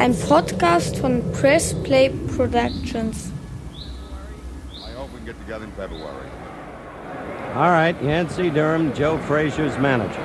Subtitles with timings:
[0.00, 3.30] Ein Podcast von Press Play Productions.
[4.72, 6.26] I hope we can get together in February.
[7.54, 10.22] All right, Yancey Durham, Joe Frazier's manager.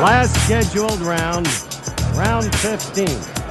[0.00, 1.46] Last scheduled round,
[2.16, 3.41] round 15.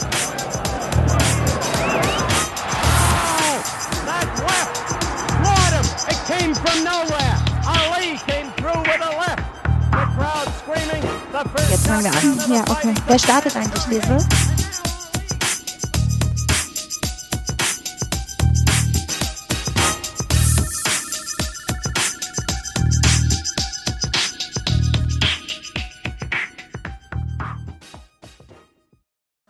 [11.92, 12.52] fangen wir an.
[12.54, 12.94] Ja, okay.
[13.08, 14.18] Wer startet eigentlich, Lese?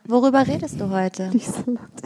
[0.06, 1.32] Worüber redest du heute?
[1.66, 2.01] Laut.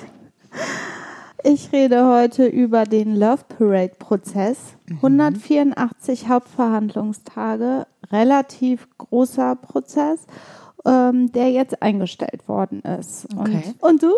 [1.47, 4.57] Ich rede heute über den Love Parade Prozess.
[4.89, 10.25] 184 Hauptverhandlungstage, relativ großer Prozess,
[10.87, 13.27] ähm, der jetzt eingestellt worden ist.
[13.37, 13.75] Okay.
[13.79, 14.17] Und, und du?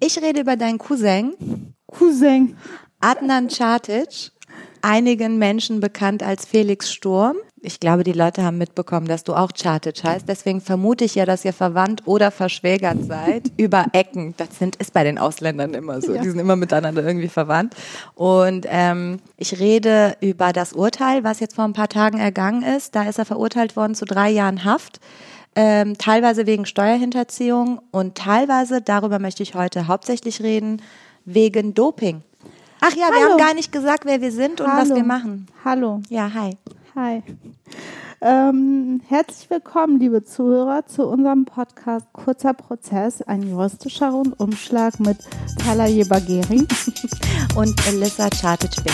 [0.00, 2.56] Ich rede über deinen Cousin, Cousin.
[2.98, 4.32] Adnan Čatic,
[4.82, 7.36] einigen Menschen bekannt als Felix Sturm.
[7.62, 10.28] Ich glaube, die Leute haben mitbekommen, dass du auch Čatic heißt.
[10.28, 14.34] Deswegen vermute ich ja, dass ihr verwandt oder verschwägert seid über Ecken.
[14.36, 16.14] Das sind, ist bei den Ausländern immer so.
[16.14, 16.22] Ja.
[16.22, 17.74] Die sind immer miteinander irgendwie verwandt.
[18.14, 22.94] Und ähm, ich rede über das Urteil, was jetzt vor ein paar Tagen ergangen ist.
[22.94, 25.00] Da ist er verurteilt worden zu drei Jahren Haft.
[25.56, 30.82] Ähm, teilweise wegen Steuerhinterziehung und teilweise, darüber möchte ich heute hauptsächlich reden,
[31.24, 32.22] wegen Doping.
[32.80, 33.30] Ach ja, wir Hallo.
[33.30, 34.96] haben gar nicht gesagt, wer wir sind und was Hallo.
[34.96, 35.48] wir machen.
[35.64, 36.00] Hallo.
[36.08, 36.56] Ja, hi.
[37.00, 37.22] Hi.
[38.20, 45.18] Ähm, herzlich willkommen, liebe Zuhörer, zu unserem Podcast Kurzer Prozess, ein juristischer Rundumschlag mit
[45.64, 46.66] Talaye Bagheri.
[47.54, 48.92] Und Elissa Čatic-Bing.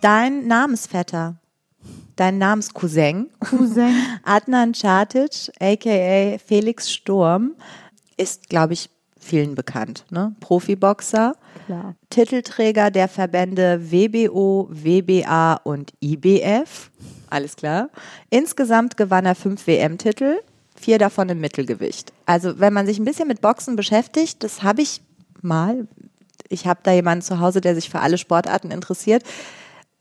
[0.00, 1.41] Dein Namensvetter,
[2.22, 3.94] dein Namenscousin, Cousin.
[4.22, 7.56] Adnan Čatic, aka Felix Sturm,
[8.16, 10.04] ist, glaube ich, vielen bekannt.
[10.10, 10.34] Ne?
[10.38, 11.34] Profiboxer,
[11.66, 11.96] Klar.
[12.10, 16.90] Titelträger der Verbände WBO, WBA und IBF.
[17.28, 17.88] Alles klar.
[18.30, 20.36] Insgesamt gewann er fünf WM-Titel,
[20.76, 22.12] vier davon im Mittelgewicht.
[22.26, 25.00] Also wenn man sich ein bisschen mit Boxen beschäftigt, das habe ich
[25.40, 25.88] mal.
[26.48, 29.24] Ich habe da jemanden zu Hause, der sich für alle Sportarten interessiert.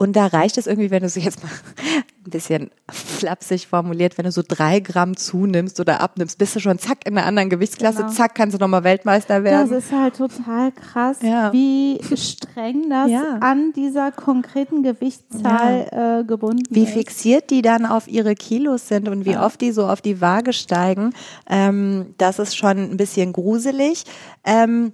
[0.01, 1.51] Und da reicht es irgendwie, wenn du sie jetzt mal
[2.25, 6.79] ein bisschen flapsig formuliert, wenn du so drei Gramm zunimmst oder abnimmst, bist du schon
[6.79, 8.09] zack in einer anderen Gewichtsklasse, Genau.
[8.11, 9.73] zack, kannst du nochmal Weltmeister Das werden.
[9.77, 11.53] ist halt total krass, Ja.
[11.53, 13.37] wie streng das Ja.
[13.41, 16.93] an dieser konkreten Gewichtszahl äh, gebunden wie ist.
[16.93, 20.53] fixiert die dann auf ihre Kilos sind und wie oft die so auf die Waage
[20.53, 21.13] steigen,
[21.47, 24.05] ähm, das ist schon ein bisschen gruselig.
[24.45, 24.93] Ähm,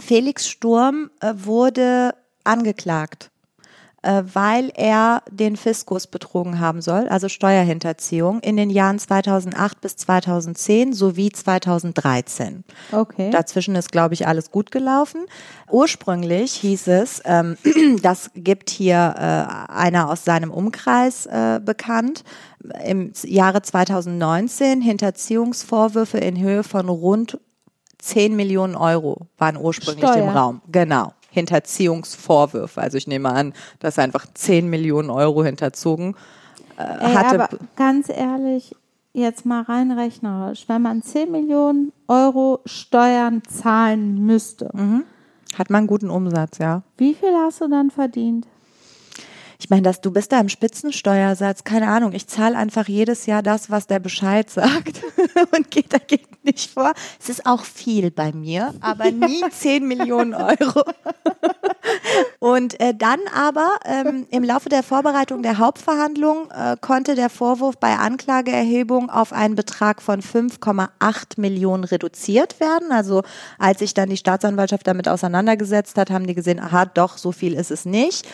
[0.00, 3.30] Felix Sturm äh, wurde angeklagt,
[4.06, 9.96] äh, weil er den Fiskus betrogen haben soll, also Steuerhinterziehung, in den Jahren 2008 bis
[9.96, 12.64] 2010 sowie 2013.
[12.92, 13.30] Okay.
[13.30, 15.26] Dazwischen ist, glaube ich, alles gut gelaufen.
[15.70, 17.56] Ursprünglich hieß es, ähm,
[18.02, 22.22] das gibt hier äh, einer aus seinem Umkreis äh, bekannt,
[22.84, 27.38] im Jahre 2019 Hinterziehungsvorwürfe in Höhe von rund
[27.98, 30.32] 10 Millionen Euro waren ursprünglich im Steuer.
[30.32, 30.60] Raum.
[30.70, 31.12] Genau.
[31.36, 32.80] Hinterziehungsvorwürfe.
[32.80, 36.16] Also ich nehme an, dass er einfach 10 Millionen Euro hinterzogen
[36.78, 37.34] äh, Ey, hatte.
[37.44, 38.74] aber ganz ehrlich,
[39.12, 45.04] jetzt mal rein rechnerisch, wenn man 10 Millionen Euro Steuern zahlen müsste, Mhm.
[45.56, 46.82] Hat man einen guten Umsatz, ja.
[46.98, 48.46] wie viel hast du dann verdient?
[49.58, 52.12] Ich meine, dass du bist da im Spitzensteuersatz, keine Ahnung.
[52.12, 55.02] Ich zahle einfach jedes Jahr das, was der Bescheid sagt
[55.56, 56.92] und gehe dagegen nicht vor.
[57.20, 60.82] Es ist auch viel bei mir, aber nie 10 Millionen Euro.
[62.38, 67.76] Und äh, dann aber ähm, im Laufe der Vorbereitung der Hauptverhandlung äh, konnte der Vorwurf
[67.78, 72.92] bei Anklageerhebung auf einen Betrag von 5,8 Millionen reduziert werden.
[72.92, 73.22] Also
[73.58, 77.54] als sich dann die Staatsanwaltschaft damit auseinandergesetzt hat, haben die gesehen, aha, doch, so viel
[77.54, 78.26] ist es nicht.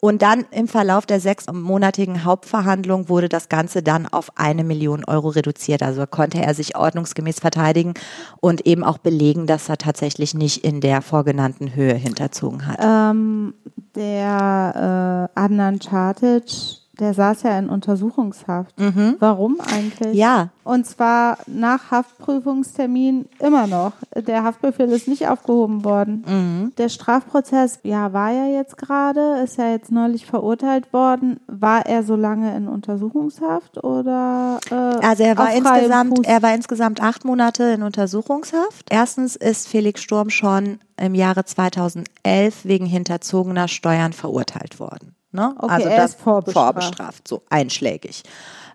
[0.00, 5.28] Und dann im Verlauf der sechsmonatigen Hauptverhandlung wurde das Ganze dann auf eine Million Euro
[5.28, 5.82] reduziert.
[5.82, 7.92] Also konnte er sich ordnungsgemäß verteidigen
[8.40, 12.78] und eben auch belegen, dass er tatsächlich nicht in der vorgenannten Höhe hinterzogen hat.
[12.82, 13.52] Ähm,
[13.94, 18.74] der äh, Adnan Čatic, der saß ja in Untersuchungshaft.
[19.18, 20.12] Warum eigentlich?
[20.12, 20.18] Mhm.
[20.18, 20.48] Ja.
[20.64, 23.92] Und zwar nach Haftprüfungstermin immer noch.
[24.14, 26.24] Der Haftbefehl ist nicht aufgehoben worden.
[26.26, 26.72] Mhm.
[26.78, 31.40] Der Strafprozess, ja, war ja jetzt gerade, ist ja jetzt neulich verurteilt worden.
[31.46, 34.60] War er so lange in Untersuchungshaft oder?
[34.70, 34.74] Äh,
[35.04, 36.26] Also er war insgesamt, Fuß?
[36.26, 38.86] er war insgesamt acht Monate in Untersuchungshaft.
[38.90, 45.14] Erstens ist Felix Sturm schon im Jahre 2011 wegen hinterzogener Steuern verurteilt worden.
[45.32, 45.54] Ne?
[45.58, 46.74] Okay, also das ist vorbestraft.
[46.82, 48.22] vorbestraft, so einschlägig.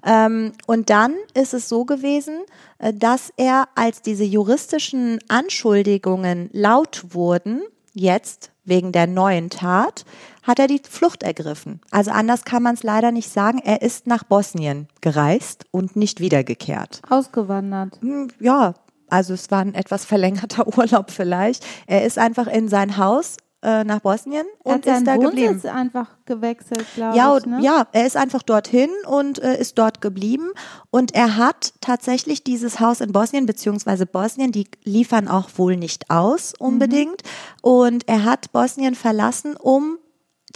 [0.05, 2.39] Ähm, und dann ist es so gewesen,
[2.77, 7.61] äh, dass er, als diese juristischen Anschuldigungen laut wurden,
[7.93, 10.05] jetzt wegen der neuen Tat,
[10.43, 11.81] hat er die Flucht ergriffen.
[11.91, 13.59] Also anders kann man es leider nicht sagen.
[13.63, 17.01] Er ist nach Bosnien gereist und nicht wiedergekehrt.
[17.09, 17.99] Ausgewandert.
[18.01, 18.75] Hm, Ja,
[19.09, 21.65] also es war ein etwas verlängerter Urlaub vielleicht.
[21.87, 25.67] Er ist einfach in sein Haus äh, nach Bosnien und ist da Wohnsitz geblieben.
[25.69, 27.45] einfach gewechselt, glaube Ja, ich.
[27.45, 27.59] Ne?
[27.61, 30.49] ja, er ist einfach dorthin und äh, ist dort geblieben.
[30.91, 36.09] Und er hat tatsächlich dieses Haus in Bosnien, beziehungsweise Bosnien, die liefern auch wohl nicht
[36.11, 37.21] aus unbedingt.
[37.61, 39.97] Und er hat Bosnien verlassen, um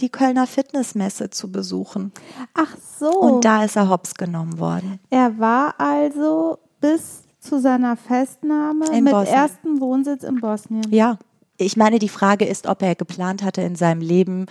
[0.00, 2.12] die Kölner Fitnessmesse zu besuchen.
[2.54, 3.10] Ach so.
[3.10, 5.00] Und da ist er hops genommen worden.
[5.10, 9.34] Er war also bis zu seiner Festnahme In mit Bosnien.
[9.36, 10.84] ersten Wohnsitz in Bosnien.
[10.90, 11.18] Ja.
[11.60, 14.46] Ich meine, die Frage ist, ob er geplant hatte, in seinem Leben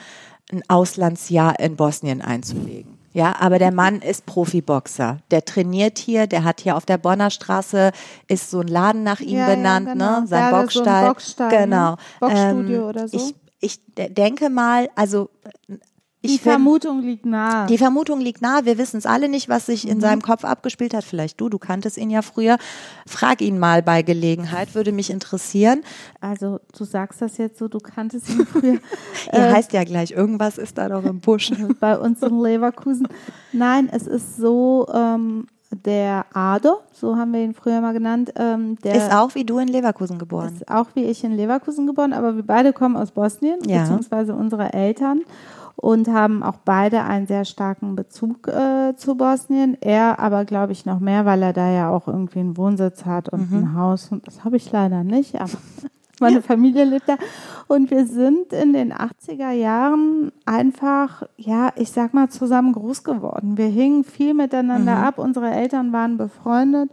[0.52, 2.98] ein Auslandsjahr in Bosnien einzulegen.
[3.14, 5.18] Ja, aber der Mann ist Profiboxer.
[5.32, 7.92] Der trainiert hier, der hat hier auf der Bonner Straße,
[8.28, 10.22] ist so ein Laden nach ihm Ja, ja, benannt, genau.
[10.22, 10.28] ne?
[10.28, 11.08] Sein Der hatte so Boxstall.
[11.08, 11.58] Boxstall, ne?
[11.58, 11.96] genau.
[12.20, 13.18] Boxstudio oder so.
[13.18, 15.32] Ich, ich de- denke mal, also
[16.22, 17.66] ich Die find- Vermutung liegt nahe.
[17.68, 19.92] die Vermutung liegt nahe, wir wissen es alle nicht, was sich Mhm.
[19.92, 21.04] in seinem Kopf abgespielt hat.
[21.06, 22.58] Vielleicht du, du kanntest ihn ja früher.
[23.08, 25.82] Frag ihn mal bei Gelegenheit, würde mich interessieren.
[26.20, 28.80] also du sagst das jetzt so, du kanntest ihn früher
[29.32, 31.52] Er Äh, heißt ja gleich, irgendwas ist da doch im Busch.
[31.80, 33.08] bei uns in Leverkusen.
[33.54, 35.48] Nein, es ist so, ähm,
[35.86, 39.60] der Ado, so haben wir ihn früher mal genannt, ähm, der Ist auch wie du
[39.60, 40.56] in Leverkusen geboren.
[40.56, 43.82] ist auch wie ich in Leverkusen geboren, aber wir beide kommen aus Bosnien, Ja.
[43.82, 45.22] beziehungsweise unsere Eltern
[45.82, 49.78] und haben auch beide einen sehr starken Bezug äh, zu Bosnien.
[49.80, 53.30] Er aber, glaube ich, noch mehr, weil er da ja auch irgendwie einen Wohnsitz hat
[53.30, 53.58] und Mhm.
[53.60, 54.12] ein Haus.
[54.12, 55.52] Und das habe ich leider nicht, aber
[56.20, 57.16] meine Familie lebt da.
[57.68, 63.58] Und wir sind in den 80er Jahren einfach, ja, ich sag mal, zusammen groß geworden.
[63.58, 65.04] Wir hingen viel miteinander Mhm.
[65.04, 65.18] ab.
[65.18, 66.90] Unsere Eltern waren befreundet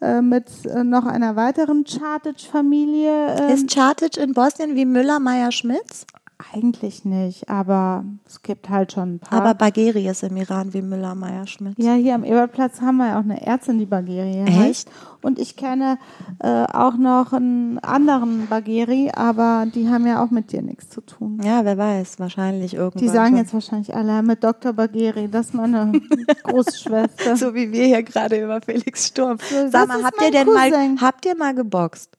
[0.00, 3.36] äh, mit äh, noch einer weiteren Chartage-Familie.
[3.38, 6.06] ähm, Ist Chartage in Bosnien wie Müller, Meyer, Schmitz?
[6.52, 9.40] Eigentlich nicht, aber es gibt halt schon ein paar.
[9.40, 11.74] Aber Bagheri ist im Iran wie Müller, Meyer, Schmitz.
[11.78, 14.68] ja, hier am Ebertplatz haben wir ja auch eine Ärztin, die Bagheri heißt.
[14.68, 14.90] Echt?
[15.22, 15.98] Und ich kenne
[16.40, 21.00] äh, auch noch einen anderen Bagheri, aber die haben ja auch mit dir nichts zu
[21.00, 21.40] tun.
[21.42, 23.02] Ja, wer weiß, wahrscheinlich irgendwann.
[23.02, 23.36] Die sagen schon.
[23.38, 24.74] jetzt wahrscheinlich alle mit Dr.
[24.74, 25.92] Bagheri, das ist meine
[26.44, 27.36] Großschwester.
[27.36, 29.38] so wie wir hier gerade über Felix Sturm.
[29.38, 31.00] das Sag mal, habt ihr denn mal, Cousin.
[31.00, 32.10] habt ihr mal geboxt?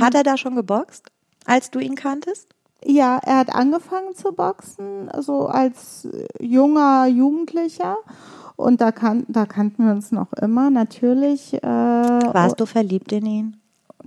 [0.00, 1.10] Hat er da schon geboxt,
[1.46, 2.53] als du ihn kanntest?
[2.84, 7.96] Ja, er hat angefangen zu boxen, so als äh, junger Jugendlicher.
[8.56, 11.54] Und da, kan da kannten wir uns noch immer, natürlich.
[11.54, 13.56] Äh, Warst du verliebt in ihn?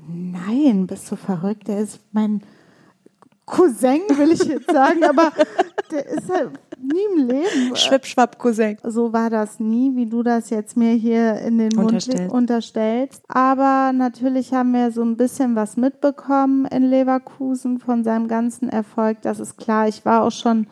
[0.08, 1.68] Nein, bist du verrückt?
[1.68, 2.42] Der ist mein
[3.48, 5.32] Cousin, will ich jetzt sagen, aber
[5.90, 7.76] der ist halt nie im Leben.
[7.76, 8.78] Schwippschwapp, Cousin.
[8.84, 12.34] So war das nie, wie du das jetzt mir hier in den Mund Unterstellst.
[12.34, 13.24] unterstellst.
[13.30, 19.22] Aber natürlich haben wir so ein bisschen was mitbekommen in Leverkusen von seinem ganzen Erfolg.
[19.22, 19.88] Das ist klar.
[19.88, 20.68] Ich war auch schon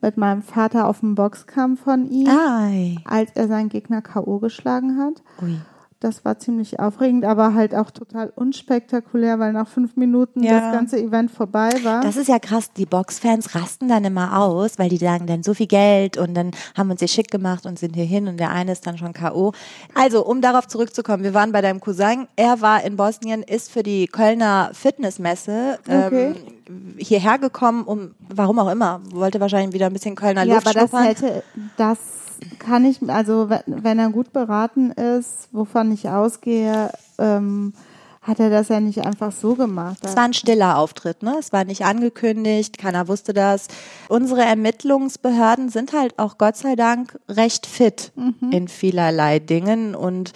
[0.00, 2.96] mit meinem Vater auf dem Boxkampf von ihm, Ei.
[3.04, 4.38] als er seinen Gegner K.O.
[4.38, 5.22] geschlagen hat.
[5.42, 5.56] Ui.
[6.00, 10.58] Das war ziemlich aufregend, aber halt auch total unspektakulär, weil nach fünf Minuten Ja.
[10.60, 12.00] das ganze Event vorbei war.
[12.00, 12.72] Das ist ja krass.
[12.72, 16.52] Die Boxfans rasten dann immer aus, weil die sagen dann so viel Geld und dann
[16.74, 18.96] haben wir uns hier schick gemacht und sind hier hin und der eine ist dann
[18.96, 19.52] schon K.O.
[19.94, 22.26] Also, um darauf zurückzukommen, wir waren bei deinem Cousin.
[22.34, 26.32] Er war in Bosnien, ist für die Kölner Fitnessmesse Okay.
[26.66, 30.66] ähm, hierher gekommen, um, warum auch immer, wollte wahrscheinlich wieder ein bisschen Kölner ja, Luft
[30.66, 31.06] aber das schnuppern.
[31.06, 31.42] hätte,
[31.76, 31.98] das
[32.58, 37.72] kann ich, also wenn- er gut beraten ist, wovon ich ausgehe, ähm,
[38.22, 39.98] hat er das ja nicht einfach so gemacht.
[40.02, 41.36] Es war ein stiller Auftritt, ne?
[41.38, 43.68] Es war nicht angekündigt, keiner wusste das.
[44.08, 48.50] Unsere Ermittlungsbehörden sind halt auch Gott sei Dank recht fit Mhm.
[48.52, 50.32] in vielerlei Dingen und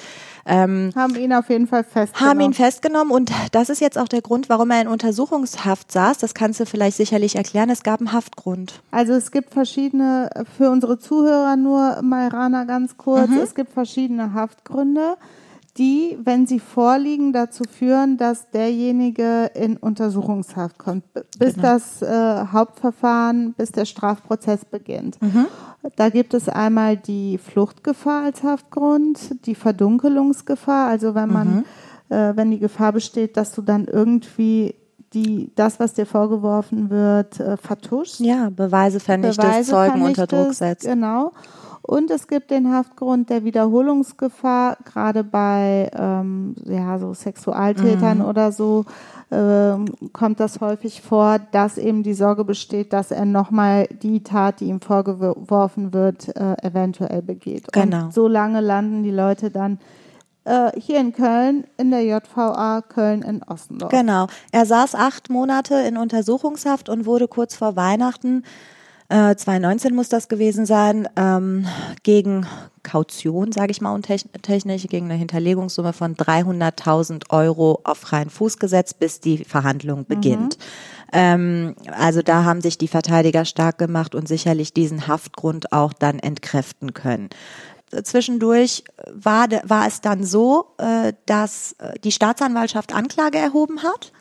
[0.47, 2.31] ähm, haben ihn auf jeden Fall festgenommen.
[2.31, 6.19] haben ihn festgenommen und das ist jetzt auch der Grund, warum er in Untersuchungshaft saß.
[6.19, 7.71] Das kannst du vielleicht sicherlich erklären.
[7.71, 8.81] Es gab einen Haftgrund.
[8.91, 13.39] Also es gibt verschiedene, für unsere Zuhörer nur, Mairana ganz kurz, Mhm.
[13.39, 15.17] es gibt verschiedene Haftgründe.
[15.77, 21.05] Die, wenn sie vorliegen, dazu führen, dass derjenige in Untersuchungshaft kommt,
[21.39, 21.63] bis Genau.
[21.63, 25.19] das äh, Hauptverfahren, bis der Strafprozess beginnt.
[25.97, 31.65] Da gibt es einmal die Fluchtgefahr als Haftgrund, die Verdunkelungsgefahr, also wenn man,
[32.09, 34.77] äh, wenn die Gefahr besteht, dass du dann irgendwie
[35.13, 38.21] die, das, was dir vorgeworfen wird, äh, vertuschst.
[38.21, 40.87] Ja, Beweise vernichtest, Beweise Zeugen unter vernichtest, Druck setzt.
[40.87, 41.33] Genau.
[41.87, 48.25] Und es gibt den Haftgrund der Wiederholungsgefahr, gerade bei ähm, ja, so Sexualtätern Mhm.
[48.25, 48.87] oder so
[49.31, 54.61] ähm, kommt das häufig vor, dass eben die Sorge besteht, dass er nochmal die Tat,
[54.61, 57.71] die ihm vorgeworfen wird, äh, eventuell begeht.
[57.73, 58.05] Genau.
[58.05, 59.79] Und so lange landen die Leute dann
[60.45, 63.91] äh, hier in Köln, in der JVA Köln in Ostendorf.
[63.91, 64.27] Genau.
[64.53, 68.43] Er saß acht Monate in Untersuchungshaft und wurde kurz vor Weihnachten,
[69.09, 71.67] äh, 2019 muss das gewesen sein, ähm,
[72.03, 72.47] gegen
[72.83, 78.99] Kaution, sage ich mal untechnisch, gegen eine Hinterlegungssumme von 300.000 Euro auf freien Fuß gesetzt,
[78.99, 80.59] bis die Verhandlung beginnt.
[81.13, 86.19] Ähm, also da haben sich die Verteidiger stark gemacht und sicherlich diesen Haftgrund auch dann
[86.19, 87.31] entkräften können.
[88.03, 94.13] Zwischendurch war, war es dann so, äh, dass äh, die Staatsanwaltschaft Anklage erhoben hat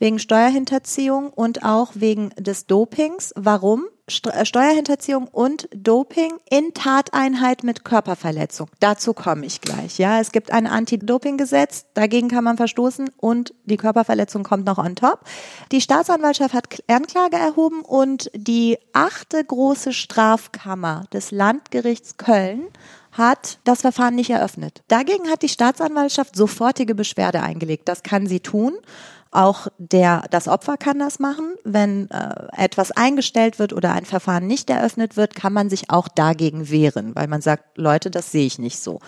[0.00, 3.32] wegen Steuerhinterziehung und auch wegen des Dopings.
[3.36, 3.84] Warum?
[4.10, 8.68] St äh, Steuerhinterziehung und Doping in Tateinheit mit Körperverletzung.
[8.80, 9.98] Dazu komme ich gleich.
[9.98, 14.96] Ja, es gibt ein Anti-Doping-Gesetz, dagegen kann man verstoßen und die Körperverletzung kommt noch on
[14.96, 15.20] top.
[15.72, 22.68] Die Staatsanwaltschaft hat Anklage erhoben und die achte große Strafkammer des Landgerichts Köln
[23.12, 24.82] hat das Verfahren nicht eröffnet.
[24.88, 27.88] Dagegen hat die Staatsanwaltschaft sofortige Beschwerde eingelegt.
[27.88, 28.74] Das kann sie tun.
[29.32, 31.54] Auch der, das Opfer kann das machen.
[31.62, 36.08] Wenn äh, etwas eingestellt wird oder ein Verfahren nicht eröffnet wird, kann man sich auch
[36.08, 38.98] dagegen wehren, weil man sagt, Leute, das sehe ich nicht so.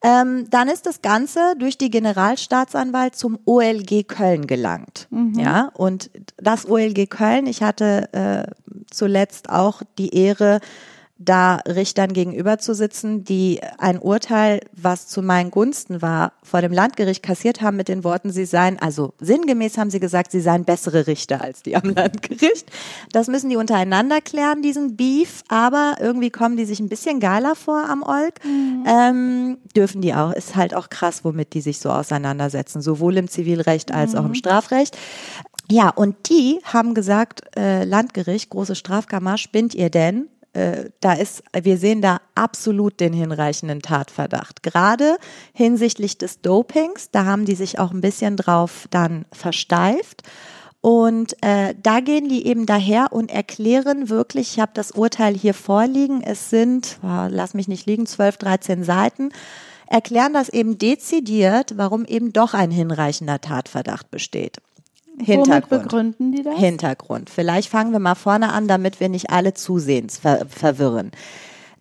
[0.00, 5.08] Ähm, dann ist das Ganze durch die Generalstaatsanwalt zum OLG Köln gelangt.
[5.40, 8.44] Ja, und das OLG Köln, ich hatte äh,
[8.92, 10.60] zuletzt auch die Ehre,
[11.18, 16.72] da Richtern gegenüber zu sitzen, die ein Urteil, was zu meinen Gunsten war, vor dem
[16.72, 20.64] Landgericht kassiert haben mit den Worten, sie seien, also sinngemäß haben sie gesagt, sie seien
[20.64, 22.70] bessere Richter als die am Landgericht.
[23.12, 27.56] Das müssen die untereinander klären, diesen Beef, aber irgendwie kommen die sich ein bisschen geiler
[27.56, 28.34] vor am Olk.
[28.86, 33.28] Ähm, dürfen die auch, ist halt auch krass, womit die sich so auseinandersetzen, sowohl im
[33.28, 34.96] Zivilrecht als auch im Strafrecht.
[35.70, 40.28] Ja, und die haben gesagt, äh, Landgericht, große Strafkammer, spinnt ihr denn?
[40.52, 44.62] Äh, da ist, wir sehen da absolut den hinreichenden Tatverdacht.
[44.62, 45.18] Gerade
[45.52, 50.22] hinsichtlich des Dopings, da haben die sich auch ein bisschen drauf dann versteift.
[50.80, 55.54] Und äh, da gehen die eben daher und erklären wirklich, ich habe das Urteil hier
[55.54, 59.30] vorliegen, es sind, oh, lass mich nicht liegen, 12, 13 Seiten,
[59.88, 64.58] erklären das eben dezidiert, warum eben doch ein hinreichender Tatverdacht besteht.
[65.26, 66.58] Womit begründen die das?
[66.58, 67.30] Hintergrund.
[67.30, 71.12] Vielleicht fangen wir mal vorne an, damit wir nicht alle zusehends ver verwirren.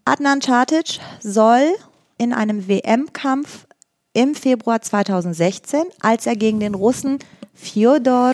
[0.06, 1.74] Adnan Čatic soll
[2.18, 3.68] in einem WM-Kampf
[4.14, 7.20] im Februar 2016, als er gegen den Russen
[7.54, 8.34] Fjodor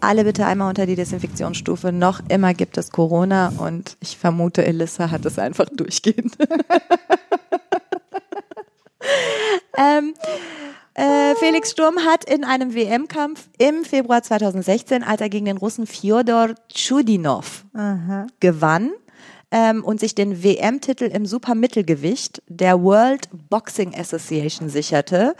[0.00, 1.92] alle bitte einmal unter die Desinfektionsstufe.
[1.92, 6.36] Noch immer gibt es Corona und ich vermute, Elissa hat es einfach durchgehend.
[9.78, 10.14] ähm,
[10.96, 15.86] äh, Felix Sturm hat in einem WM-Kampf im Februar 2016, als er gegen den Russen
[15.86, 17.64] Fjodor Chudinov
[18.40, 18.92] gewann
[19.50, 25.34] ähm, und sich den WM-Titel im Supermittelgewicht der World Boxing Association sicherte,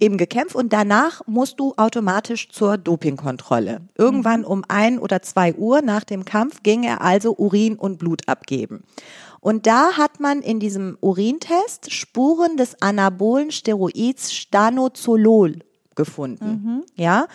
[0.00, 3.80] eben gekämpft und danach musst du automatisch zur Dopingkontrolle.
[3.96, 8.28] Irgendwann um ein oder zwei Uhr nach dem Kampf ging er also Urin und Blut
[8.28, 8.84] abgeben.
[9.48, 15.60] Und da hat man in diesem Urintest Spuren des anabolen Steroids Stanozolol
[15.94, 16.84] gefunden.
[16.96, 17.28] Ja,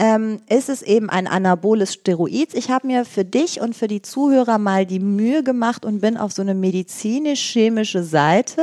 [0.00, 2.54] ähm, ist es eben ein anaboles Steroid.
[2.54, 6.16] Ich habe mir für dich und für die Zuhörer mal die Mühe gemacht und bin
[6.16, 8.62] auf so eine medizinisch-chemische Seite,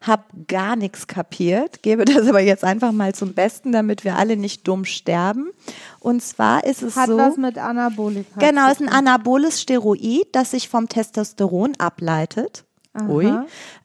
[0.00, 4.36] habe gar nichts kapiert, gebe das aber jetzt einfach mal zum Besten, damit wir alle
[4.36, 5.50] nicht dumm sterben.
[5.98, 7.18] Und zwar ist es Hat so.
[7.18, 12.62] was mit Anabolika Genau, zu ist ein anaboles Steroid, das sich vom Testosteron ableitet.
[13.08, 13.30] Ui.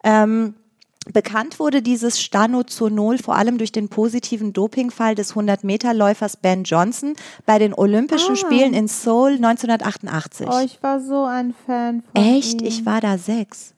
[0.04, 0.54] Ähm,
[1.12, 7.16] bekannt wurde dieses Stanozolol vor allem durch den positiven Dopingfall des 100-Meter-Läufers Ben Johnson
[7.46, 10.48] bei den Olympischen Spielen in Seoul 1988.
[10.50, 12.62] Oh, ich war so ein Fan von Echt?
[12.62, 12.68] ihm.
[12.68, 13.74] Ich war da sechs.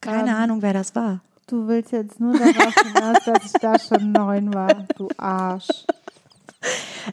[0.00, 1.20] Keine Ahnung, wer das war.
[1.46, 5.84] Du willst jetzt nur darauf hinaus, dass ich da schon neun war, du Arsch.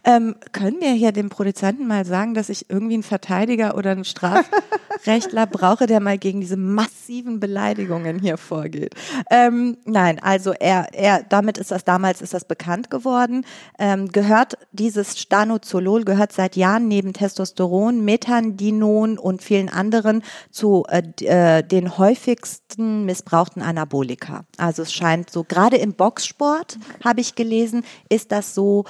[0.04, 4.06] Ähm, können wir hier dem Produzenten mal sagen, dass ich irgendwie einen Verteidiger oder einen
[4.06, 8.94] Strafrechtler brauche, der mal gegen diese massiven Beleidigungen hier vorgeht?
[9.32, 13.46] Ähm, nein, also er, er, damit ist das damals ist das bekannt geworden.
[13.80, 21.04] Ähm, gehört dieses Stanozolol gehört seit Jahren neben Testosteron, Methandinon und vielen anderen zu äh,
[21.24, 24.46] äh, den häufigsten missbrauchten Anabolika.
[24.58, 28.86] Also es scheint so gerade im Boxsport habe ich gelesen, ist das so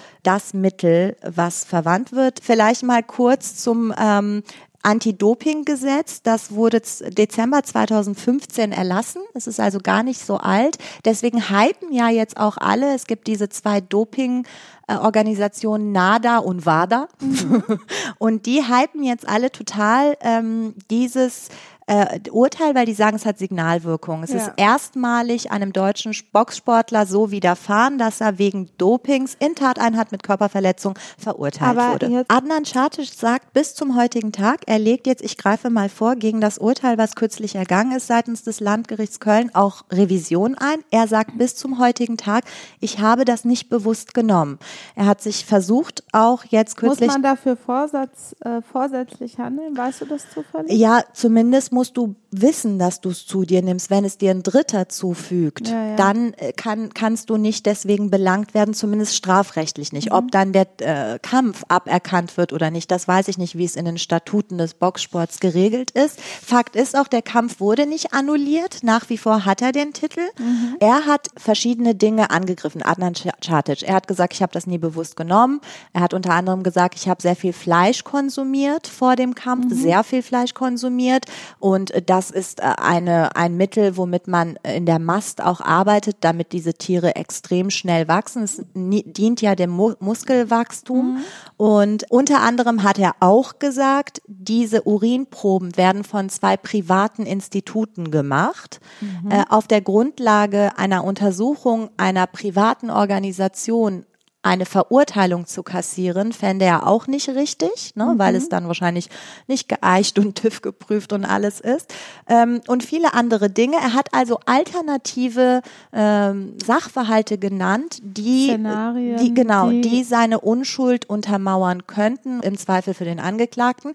[0.48, 2.40] das Mittel, was verwandt wird.
[2.42, 4.44] Vielleicht mal kurz zum ähm,
[4.82, 9.22] Anti-Doping-Gesetz, das wurde Dezember 2015 erlassen.
[9.34, 10.78] Es ist also gar nicht so alt.
[11.04, 12.96] Deswegen hypen ja jetzt auch alle.
[12.96, 14.46] Es gibt diese zwei Doping-
[14.90, 17.10] Organisationen NADA und WADA.
[17.20, 17.62] Mhm.
[18.20, 21.50] und die hypen jetzt alle total ähm, dieses
[21.88, 24.24] äh, Urteil, weil die sagen, es hat Signalwirkung.
[24.24, 24.38] Es ja.
[24.38, 31.00] ist erstmalig einem deutschen Boxsportler so widerfahren, dass er wegen Dopings in Tateinheit mit Körperverletzung
[31.18, 32.26] verurteilt Aber wurde.
[32.28, 36.42] Adnan Čatic sagt bis zum heutigen Tag, er legt jetzt, ich greife mal vor, gegen
[36.42, 40.80] das Urteil, was kürzlich ergangen ist seitens des Landgerichts Köln, auch Revision ein.
[40.92, 42.44] Er sagt bis zum heutigen Tag,
[42.82, 44.60] ich habe das nicht bewusst genommen.
[44.96, 47.08] Er hat sich versucht, auch jetzt kürzlich.
[47.08, 49.78] Muss man dafür Vorsatz, äh, vorsätzlich handeln?
[49.78, 50.78] Weißt du das zufällig?
[50.78, 53.92] Ja, zumindest musst du wissen, dass du es zu dir nimmst.
[53.92, 55.96] Wenn es dir ein Dritter zufügt, ja, ja.
[55.96, 60.10] dann äh, kann, kannst du nicht deswegen belangt werden, zumindest strafrechtlich nicht.
[60.10, 60.16] Mhm.
[60.16, 63.76] Ob dann der äh, Kampf aberkannt wird oder nicht, das weiß ich nicht, wie es
[63.76, 66.20] in den Statuten des Boxsports geregelt ist.
[66.20, 68.80] Fakt ist auch, der Kampf wurde nicht annulliert.
[68.82, 70.22] Nach wie vor hat er den Titel.
[70.40, 70.78] Mhm.
[70.80, 72.82] Er hat verschiedene Dinge angegriffen.
[72.82, 73.84] Adnan Čatic.
[73.84, 75.62] Er hat gesagt, ich habe das nie bewusst genommen.
[75.94, 79.78] Er hat unter anderem gesagt, ich habe sehr viel Fleisch konsumiert vor dem Kampf, mhm.
[79.80, 81.26] sehr viel Fleisch konsumiert
[81.60, 81.67] und
[82.06, 86.74] das ist äh, eine, ein Mittel, womit man in der Mast auch arbeitet, damit diese
[86.74, 88.44] Tiere extrem schnell wachsen.
[88.44, 91.16] Es dient ja dem Muskelwachstum.
[91.16, 91.24] Mhm.
[91.58, 98.80] Und unter anderem hat er auch gesagt, diese Urinproben werden von zwei privaten Instituten gemacht,
[99.02, 99.32] mhm.
[99.32, 104.06] äh, auf der Grundlage einer Untersuchung einer privaten Organisation
[104.48, 108.20] eine Verurteilung zu kassieren, fände er auch nicht richtig, ne, mhm.
[108.20, 109.10] weil es dann wahrscheinlich
[109.48, 111.94] nicht geeicht und TÜV geprüft und alles ist.
[112.28, 113.78] Ähm, und viele andere Dinge.
[113.78, 115.62] Er hat also alternative
[115.94, 122.94] ähm, Sachverhalte genannt, die, Szenarien, die genau, die, die seine Unschuld untermauern könnten, im Zweifel
[122.94, 123.94] für den Angeklagten.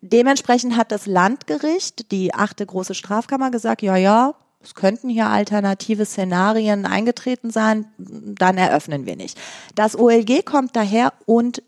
[0.00, 6.04] Dementsprechend hat das Landgericht, die achte große Strafkammer, gesagt, ja, ja, es könnten hier alternative
[6.04, 9.38] Szenarien eingetreten sein, dann eröffnen wir nicht.
[9.74, 11.62] Das OLG kommt daher und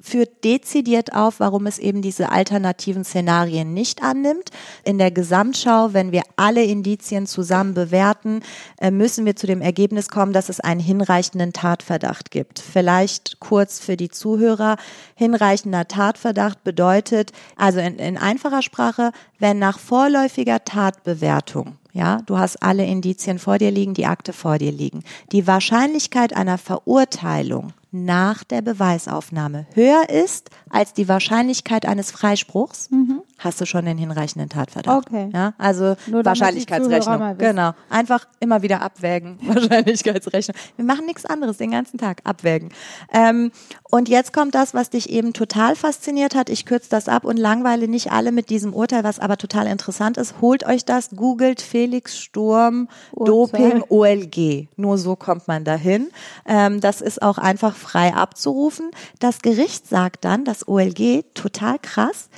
[0.00, 4.50] führt dezidiert auf, warum es eben diese alternativen Szenarien nicht annimmt.
[4.82, 8.40] In der Gesamtschau, wenn wir alle Indizien zusammen bewerten,
[8.80, 12.60] äh, müssen wir zu dem Ergebnis kommen, dass es einen hinreichenden Tatverdacht gibt.
[12.60, 14.78] Vielleicht kurz für die Zuhörer.
[15.14, 22.62] Hinreichender Tatverdacht bedeutet, also in, in einfacher Sprache, wenn nach vorläufiger Tatbewertung ja, du hast
[22.62, 25.02] alle Indizien vor dir liegen, die Akte vor dir liegen.
[25.32, 33.22] Die Wahrscheinlichkeit einer Verurteilung nach der Beweisaufnahme höher ist als die Wahrscheinlichkeit eines Freispruchs, mhm.
[33.38, 35.06] Hast du schon den hinreichenden Tatverdacht.
[35.06, 35.30] Okay.
[35.32, 37.38] Ja, also Nur Wahrscheinlichkeitsrechnung.
[37.38, 37.72] Genau.
[37.88, 39.38] Einfach immer wieder abwägen.
[39.46, 40.56] Wahrscheinlichkeitsrechnung.
[40.76, 42.20] Wir machen nichts anderes den ganzen Tag.
[42.24, 42.70] Abwägen.
[43.12, 43.52] Ähm,
[43.90, 46.50] und jetzt kommt das, was dich eben total fasziniert hat.
[46.50, 50.16] Ich kürze das ab und langweile nicht alle mit diesem Urteil, was aber total interessant
[50.16, 50.34] ist.
[50.40, 53.70] Holt euch das, googelt Felix Sturm, Urteil.
[53.70, 54.68] Doping, OLG.
[54.76, 56.08] Nur so kommt man dahin.
[56.44, 58.90] Ähm, das ist auch einfach frei abzurufen.
[59.20, 62.28] Das Gericht sagt dann, das OLG, total krass,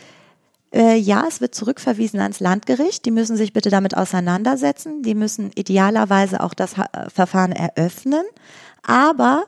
[0.73, 3.05] äh, ja, es wird zurückverwiesen ans Landgericht.
[3.05, 5.03] Die müssen sich bitte damit auseinandersetzen.
[5.03, 8.25] Die müssen idealerweise auch das ha äh, Verfahren eröffnen.
[8.83, 9.45] Aber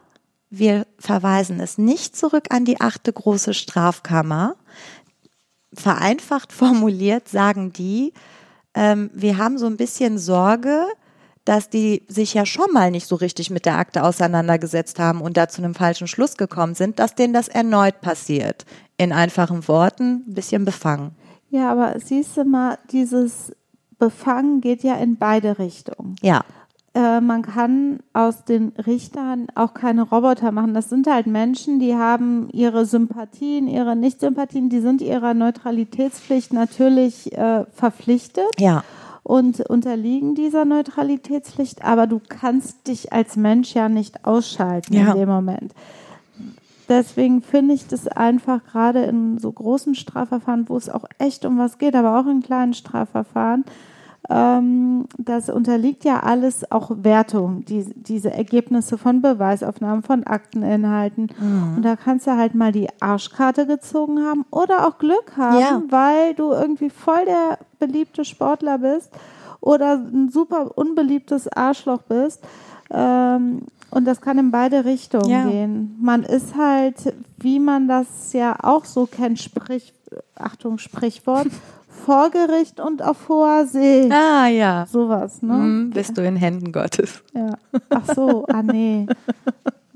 [0.50, 4.56] wir verweisen es nicht zurück an die achte große Strafkammer.
[5.72, 8.12] Vereinfacht formuliert sagen die,
[8.74, 10.86] ähm, wir haben so ein bisschen Sorge,
[11.44, 15.36] dass die sich ja schon mal nicht so richtig mit der Akte auseinandergesetzt haben und
[15.36, 18.64] da zu einem falschen Schluss gekommen sind, dass denen das erneut passiert.
[19.02, 21.12] In einfachen Worten, ein bisschen befangen.
[21.50, 23.54] Ja, aber siehst du mal, dieses
[23.98, 26.16] Befangen geht ja in beide Richtungen.
[26.22, 26.44] Ja.
[26.94, 30.74] Äh, man kann aus den Richtern auch keine Roboter machen.
[30.74, 37.32] Das sind halt Menschen, die haben ihre Sympathien, ihre Nicht-Sympathien, die sind ihrer Neutralitätspflicht natürlich
[37.36, 38.50] äh, verpflichtet.
[38.58, 38.84] Ja
[39.22, 45.12] und unterliegen dieser Neutralitätspflicht, aber du kannst dich als Mensch ja nicht ausschalten ja.
[45.12, 45.72] in dem Moment.
[46.92, 51.56] Deswegen finde ich das einfach gerade in so großen Strafverfahren, wo es auch echt um
[51.56, 53.64] was geht, aber auch in kleinen Strafverfahren,
[54.28, 61.28] ähm, das unterliegt ja alles auch Wertung, die, diese Ergebnisse von Beweisaufnahmen, von Akteninhalten.
[61.40, 61.76] Mhm.
[61.76, 65.82] Und da kannst du halt mal die Arschkarte gezogen haben oder auch Glück haben, Ja.
[65.88, 69.10] weil du irgendwie voll der beliebte Sportler bist
[69.62, 72.44] oder ein super unbeliebtes Arschloch bist.
[72.90, 75.44] Ähm, und das kann in beide Richtungen Ja.
[75.48, 75.96] gehen.
[76.00, 79.92] Man ist halt, wie man das ja auch so kennt, sprich,
[80.34, 81.46] Achtung, Sprichwort,
[81.88, 84.08] vor Gericht und auf hoher See.
[84.10, 84.86] Ah ja.
[84.90, 85.54] Sowas, ne?
[85.54, 87.22] Hm, bist du in Händen Gottes.
[87.34, 87.54] Ja.
[87.90, 89.06] Ach so, ah nee.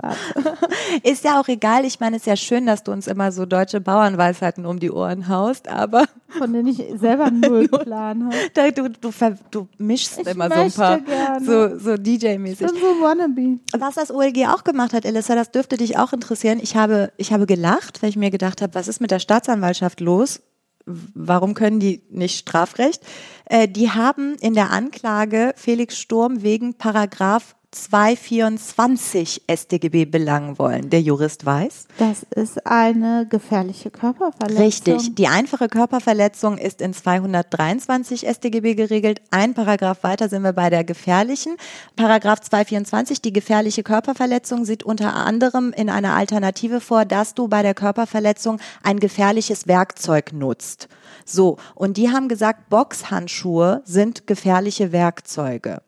[1.03, 1.85] Ist ja auch egal.
[1.85, 4.91] Ich meine, es ist ja schön, dass du uns immer so deutsche Bauernweisheiten um die
[4.91, 6.05] Ohren haust, aber
[6.39, 8.73] Von denen ich selber null Plan habe.
[8.73, 9.11] du, du,
[9.51, 11.45] du mischst Ich immer so ein paar, gerne.
[11.45, 12.69] so, so DJ-mäßig.
[12.69, 13.59] so wannabe.
[13.79, 16.59] Was das OLG auch gemacht hat, Elissa, das dürfte dich auch interessieren.
[16.63, 20.01] Ich habe, ich habe gelacht, weil ich mir gedacht habe, was ist mit der Staatsanwaltschaft
[20.01, 20.43] los?
[20.85, 23.03] Warum können die nicht Strafrecht?
[23.47, 30.88] Äh, die haben in der Anklage Felix Sturm wegen Paragraph 224 StGB belangen wollen.
[30.88, 31.88] Der Jurist weiß.
[31.98, 34.64] Das ist eine gefährliche Körperverletzung.
[34.64, 35.14] Richtig.
[35.14, 39.20] Die einfache Körperverletzung ist in 223 StGB geregelt.
[39.31, 41.57] Ein Paragraph weiter sind wir bei der gefährlichen.
[41.96, 47.62] Paragraph 224, die gefährliche Körperverletzung, sieht unter anderem in einer Alternative vor, dass du bei
[47.62, 50.88] der Körperverletzung ein gefährliches Werkzeug nutzt.
[51.24, 51.59] So.
[51.74, 55.83] Und die haben gesagt, Boxhandschuhe sind gefährliche Werkzeuge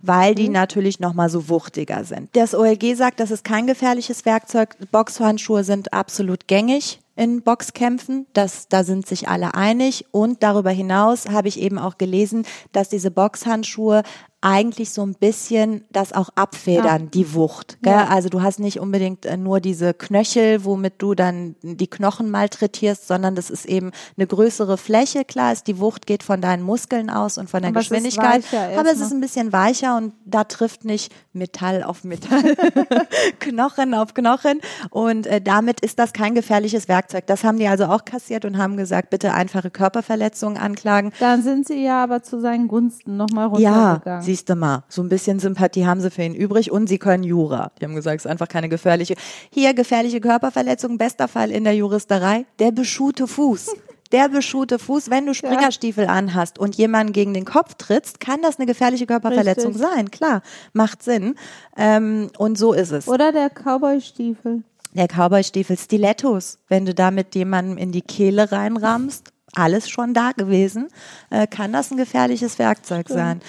[0.00, 2.30] weil die natürlich nochmal so wuchtiger sind.
[2.34, 4.76] Das OLG sagt, das ist kein gefährliches Werkzeug.
[4.90, 8.26] Boxhandschuhe sind absolut gängig in Boxkämpfen.
[8.32, 10.06] Das, da sind sich alle einig.
[10.12, 14.02] Und darüber hinaus habe ich eben auch gelesen, dass diese Boxhandschuhe
[14.40, 17.78] eigentlich so ein bisschen das auch abfedern, die Wucht.
[17.82, 17.92] Gell?
[17.92, 18.06] Ja.
[18.06, 23.08] Also du hast nicht unbedingt äh, nur diese Knöchel, womit du dann die Knochen malträtierst,
[23.08, 25.24] sondern das ist eben eine größere Fläche.
[25.24, 28.44] Klar ist, die Wucht geht von deinen Muskeln aus und von der Aber es Geschwindigkeit.
[28.52, 32.54] weicher aber es ist ein bisschen weicher und da trifft nicht Metall auf Metall,
[33.40, 34.60] Knochen auf Knochen.
[34.90, 37.26] Und äh, damit ist das kein gefährliches Werkzeug.
[37.26, 41.12] Das haben die also auch kassiert und haben gesagt, bitte einfache Körperverletzungen anklagen.
[41.18, 44.27] Dann sind sie ja aber zu seinen Gunsten nochmal Ja, runtergegangen.
[44.28, 44.84] Siehst du mal.
[44.88, 47.72] So ein bisschen Sympathie haben sie für ihn übrig und sie können Jura.
[47.80, 49.14] Die haben gesagt, es ist einfach keine gefährliche.
[49.50, 53.74] Hier gefährliche Körperverletzung, bester Fall in der Juristerei, der beschuhte Fuß.
[54.12, 58.58] Der beschuhte Fuß, wenn du Springerstiefel anhast und jemanden gegen den Kopf trittst, kann das
[58.58, 59.90] eine gefährliche Körperverletzung Richtig.
[59.90, 60.10] sein.
[60.10, 60.42] Klar,
[60.74, 61.34] macht Sinn.
[61.76, 63.08] Ähm, und so ist es.
[63.08, 64.62] Oder der Cowboy-Stiefel.
[64.92, 70.88] Der Cowboy-Stiefel, Stilettos, wenn du damit jemandem in die Kehle reinrammst, alles schon da gewesen,
[71.30, 73.40] äh, kann das ein gefährliches Werkzeug sein.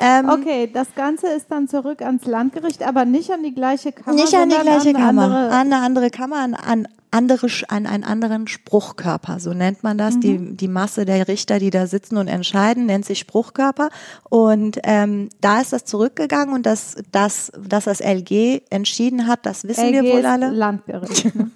[0.00, 4.16] Ähm, Okay, das Ganze ist dann zurück ans Landgericht, aber nicht an die gleiche Kammer.
[4.16, 7.86] Nicht an die gleiche eine Kammer, andere- an eine andere Kammer, an, an, andere, an
[7.86, 10.20] einen anderen Spruchkörper, so nennt man das.
[10.20, 13.90] Die, die Masse der Richter, die da sitzen und entscheiden, nennt sich Spruchkörper.
[14.28, 19.64] Und ähm, da ist das zurückgegangen und das, das, dass das LG entschieden hat, das
[19.64, 20.50] wissen LG wir wohl ist alle.
[20.50, 21.34] Landgericht.
[21.34, 21.50] ne?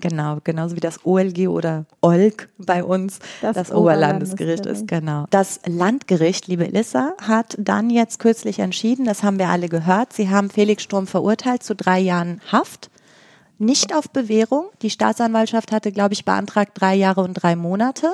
[0.00, 4.88] Genau, genauso wie das OLG oder OLG bei uns Das das, Oberlandesgericht ist.
[4.88, 5.26] Genau.
[5.30, 10.28] Das Landgericht, liebe Elissa, hat dann jetzt kürzlich entschieden, das haben wir alle gehört, sie
[10.28, 12.90] haben Felix Sturm verurteilt zu drei Jahren Haft.
[13.60, 14.64] Nicht auf Bewährung.
[14.80, 18.08] Die Staatsanwaltschaft hatte, glaube ich, beantragt drei Jahre und drei Monate.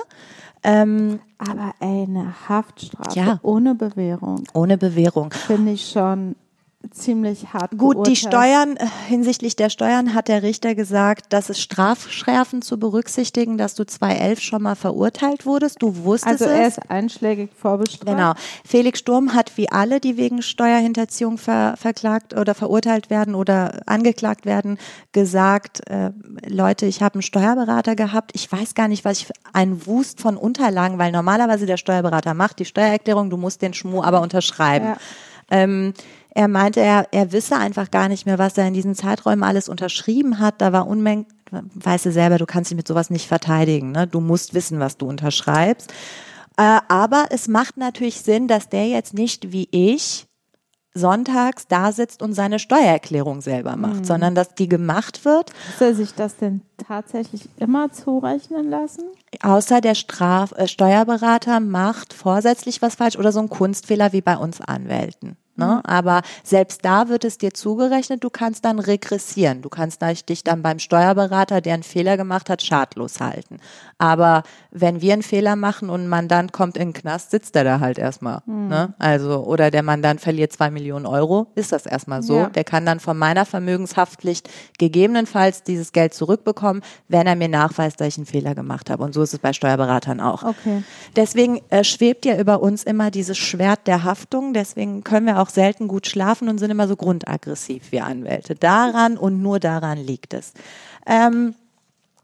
[0.65, 3.39] Ähm, aber eine Haftstrafe Ja.
[3.43, 5.31] ohne Bewährung ohne Bewährung.
[5.33, 6.35] finde ich schon
[6.91, 8.19] ziemlich hart Gut, die geurteilt.
[8.19, 13.75] Steuern, äh, hinsichtlich der Steuern hat der Richter gesagt, dass es Strafschärfen zu berücksichtigen, dass
[13.75, 15.83] du 2011 schon mal verurteilt wurdest.
[15.83, 16.51] Du wusstest Also es.
[16.51, 18.07] er ist einschlägig vorbestraft.
[18.07, 18.33] Genau.
[18.65, 24.47] Felix Sturm hat wie alle, die wegen Steuerhinterziehung ver verklagt oder verurteilt werden oder angeklagt
[24.47, 24.79] werden,
[25.13, 26.13] gesagt, äh,
[26.47, 28.31] Leute, ich habe einen Steuerberater gehabt.
[28.35, 32.59] Ich weiß gar nicht, was ich einen Wust von Unterlagen, weil normalerweise der Steuerberater macht
[32.59, 34.87] die Steuererklärung, du musst den Schmuh aber unterschreiben.
[34.87, 34.97] Ja.
[35.51, 35.95] Ähm,
[36.37, 39.71] er meinte, er, er wisse einfach gar nicht mehr, was er in diesen Zeiträumen alles
[39.71, 40.61] unterschrieben hat.
[40.61, 43.93] Da war Unmengen, weißt du selber, du kannst dich mit sowas nicht verteidigen.
[43.93, 44.07] Ne?
[44.07, 45.95] Du musst wissen, was du unterschreibst.
[46.59, 50.27] Äh, aber es macht natürlich Sinn, dass der jetzt nicht wie ich
[50.93, 56.15] sonntags da sitzt und seine Steuererklärung selber macht, sondern dass die gemacht wird, er sich
[56.15, 59.05] das denn tatsächlich immer zurechnen lassen?
[59.43, 64.37] außer der Straf äh, Steuerberater macht vorsätzlich was falsch oder so ein Kunstfehler wie bei
[64.37, 65.37] uns Anwälten.
[65.57, 65.81] Ne?
[65.85, 69.63] Aber selbst da wird es dir zugerechnet, du kannst dann regressieren.
[69.63, 73.59] Du kannst dich dann beim Steuerberater, der einen Fehler gemacht hat, schadlos halten.
[73.99, 77.65] Aber wenn wir einen Fehler machen und ein Mandant kommt in den Knast, sitzt der
[77.65, 78.41] da halt erstmal.
[78.47, 78.69] Hm.
[78.69, 78.95] Ne?
[78.99, 82.37] Also, oder der Mandant verliert zwei Millionen Euro, ist das erstmal so.
[82.37, 82.49] Ja.
[82.51, 88.09] Der kann dann von meiner Vermögenshaftpflicht gegebenenfalls dieses Geld zurückbekommen, wenn er mir nachweist, dass
[88.09, 89.03] ich einen Fehler gemacht habe.
[89.03, 90.43] Und so ist es bei Steuerberatern auch.
[90.43, 90.83] Okay.
[91.17, 94.53] Deswegen äh, schwebt ja über uns immer dieses Schwert der Haftung.
[94.53, 98.55] Deswegen können wir auch selten gut schlafen und sind immer so grundaggressiv wie Anwälte.
[98.55, 100.53] Daran und nur daran liegt es.
[101.07, 101.55] Ähm,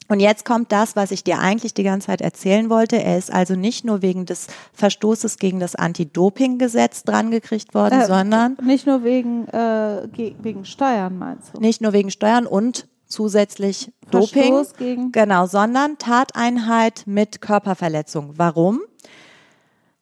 [0.09, 3.03] und jetzt kommt das, was ich dir eigentlich die ganze Zeit erzählen wollte.
[3.03, 8.59] Er ist also nicht nur wegen des Verstoßes gegen das Anti-Doping-Gesetz drangekriegt worden, Äh, sondern
[8.63, 11.61] Nicht nur wegen, äh, ge wegen Steuern, meinst du?
[11.61, 14.53] nicht nur wegen Steuern und zusätzlich Doping.
[14.55, 18.35] Verstoß gegen- Genau, sondern Tateinheit mit Körperverletzung.
[18.37, 18.81] Warum?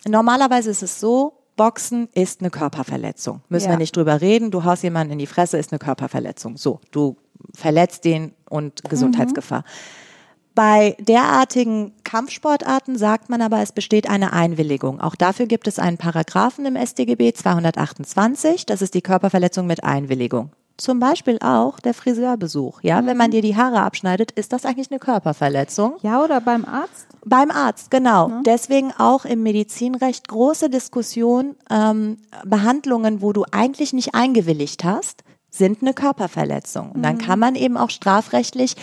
[0.09, 3.43] Normalerweise ist es so, Boxen ist eine Körperverletzung.
[3.51, 3.73] Müssen Ja.
[3.73, 4.51] wir nicht drüber reden.
[4.51, 6.57] Du haust jemanden in die Fresse, ist eine Körperverletzung.
[6.57, 7.19] So, du
[7.55, 9.65] verletzt den und Gesundheitsgefahr.
[10.55, 15.03] Bei derartigen Kampfsportarten sagt man aber, es besteht eine Einwilligung.
[15.03, 18.65] Auch dafür gibt es einen Paragraphen im StGB 228.
[18.65, 20.53] Das ist die Körperverletzung mit Einwilligung.
[20.81, 22.81] Zum Beispiel auch der Friseurbesuch.
[22.83, 25.97] Ja, wenn man dir die Haare abschneidet, ist das eigentlich eine Körperverletzung?
[26.01, 27.07] Ja, oder beim Arzt?
[27.27, 28.41] Beim Arzt, genau.
[28.47, 31.55] Deswegen auch im Medizinrecht große Diskussion.
[31.69, 32.17] Ähm,
[32.47, 36.93] Behandlungen, wo du eigentlich nicht eingewilligt hast, sind eine Körperverletzung.
[36.93, 38.75] Und dann kann man eben auch strafrechtlich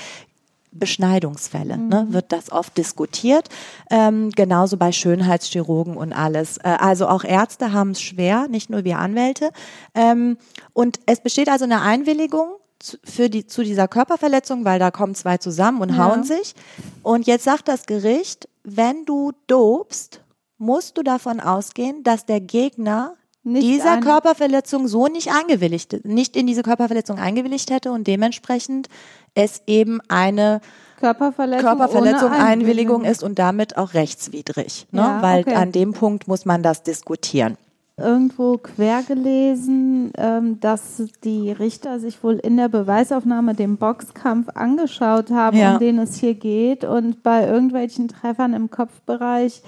[0.77, 3.49] Beschneidungsfälle, ne, wird das oft diskutiert.
[3.89, 6.57] Ähm, genauso bei Schönheitschirurgen und alles.
[6.57, 9.51] Äh, also auch Ärzte haben es schwer, nicht nur wir Anwälte.
[9.93, 10.37] Ähm,
[10.73, 12.47] und es besteht also eine Einwilligung
[12.79, 16.55] zu- für die, zu dieser Körperverletzung, weil da kommen zwei zusammen und hauen sich.
[17.03, 20.21] Und jetzt sagt das Gericht, wenn du dobst,
[20.57, 23.16] musst du davon ausgehen, dass der Gegner
[23.47, 28.89] Nicht dieser Körperverletzung so nicht eingewilligt, nicht in diese Körperverletzung eingewilligt hätte und dementsprechend
[29.35, 30.59] es eben eine
[30.99, 34.87] Körperverletzung, Körperverletzung Einwilligung ist und damit auch rechtswidrig.
[34.91, 34.99] Ne?
[35.01, 35.53] Ja, Weil okay.
[35.55, 37.57] an dem Punkt muss man das diskutieren.
[37.99, 45.31] Irgendwo quer gelesen, ähm, dass die Richter sich wohl in der Beweisaufnahme den Boxkampf angeschaut
[45.31, 45.73] haben, Ja.
[45.73, 49.63] um den es hier geht und bei irgendwelchen Treffern im Kopfbereich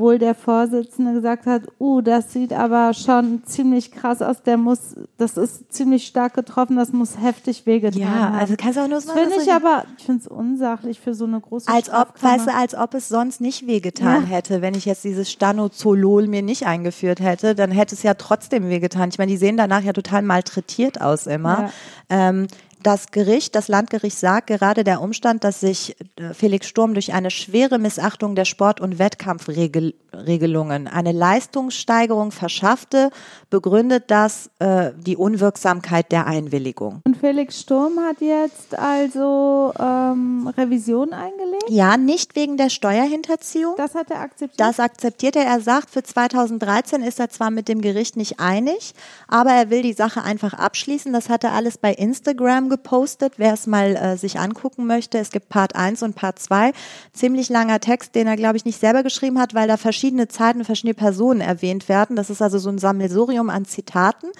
[0.00, 4.96] wohl der Vorsitzende gesagt hat, uh, das sieht aber schon ziemlich krass aus, der muss,
[5.18, 8.34] das ist ziemlich stark getroffen, das muss heftig wehgetan haben.
[8.34, 11.14] also kannst du auch nur so Das finde ich aber, ich finde es unsachlich für
[11.14, 14.28] so eine große als ob, weißt du, als ob es sonst nicht wehgetan Ja.
[14.28, 14.62] hätte.
[14.62, 19.10] Wenn ich jetzt dieses Stanozolol mir nicht eingeführt hätte, dann hätte es ja trotzdem wehgetan.
[19.10, 21.70] Ich meine, die sehen danach ja total malträtiert aus immer.
[22.08, 22.46] Ähm,
[22.82, 27.30] das Gericht, das Landgericht sagt gerade der Umstand, dass sich äh, Felix Sturm durch eine
[27.30, 33.10] schwere Missachtung der Sport- und Wettkampfregelungen eine Leistungssteigerung verschaffte,
[33.50, 37.02] begründet das äh, die Unwirksamkeit der Einwilligung.
[37.04, 41.64] Und Felix Sturm hat jetzt also ähm, Revision eingelegt.
[41.68, 43.74] Ja, nicht wegen der Steuerhinterziehung.
[43.76, 44.60] Das hat er akzeptiert.
[44.60, 45.44] Das akzeptiert er.
[45.44, 48.94] Er sagt, für 2013 ist er zwar mit dem Gericht nicht einig,
[49.28, 51.12] aber er will die Sache einfach abschließen.
[51.12, 55.18] Das hat er alles bei Instagram gepostet, wer es mal äh, sich angucken möchte.
[55.18, 56.72] Es gibt Part 1 und Part 2.
[57.12, 60.64] Ziemlich langer Text, den er, glaube ich, nicht selber geschrieben hat, weil da verschiedene Zeiten,
[60.64, 62.16] verschiedene Personen erwähnt werden.
[62.16, 64.30] Das ist also so ein Sammelsurium an Zitaten.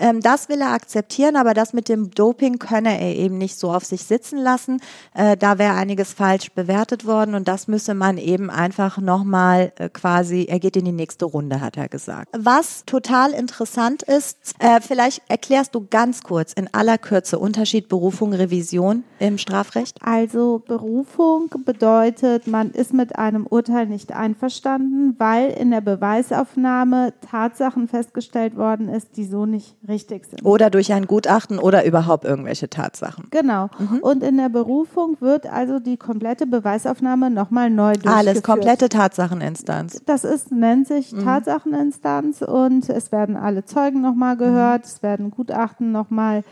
[0.00, 3.70] Ähm, das will er akzeptieren, aber das mit dem Doping könne er eben nicht so
[3.70, 4.80] auf sich sitzen lassen.
[5.14, 9.88] Äh, da wäre einiges falsch bewertet worden und das müsse man eben einfach nochmal äh,
[9.88, 12.28] quasi, er geht in die nächste Runde, hat er gesagt.
[12.36, 18.32] Was total interessant ist, äh, vielleicht erklärst du ganz kurz in aller Kürze Unterschied Berufung,
[18.32, 19.98] Revision im Strafrecht?
[20.02, 27.86] also Berufung bedeutet, man ist mit einem Urteil nicht einverstanden, weil in der Beweisaufnahme Tatsachen
[27.86, 30.44] festgestellt worden ist, die so nicht richtig sind.
[30.44, 33.26] Oder durch ein Gutachten oder überhaupt irgendwelche Tatsachen?
[33.30, 33.68] Genau.
[34.00, 38.16] Und in der Berufung wird also die komplette Beweisaufnahme nochmal neu durchgeführt.
[38.16, 40.02] Alles, komplette Tatsacheninstanz.
[40.06, 45.92] Das ist, nennt sich Tatsacheninstanz und es werden alle Zeugen nochmal gehört, es werden Gutachten
[45.92, 46.44] nochmal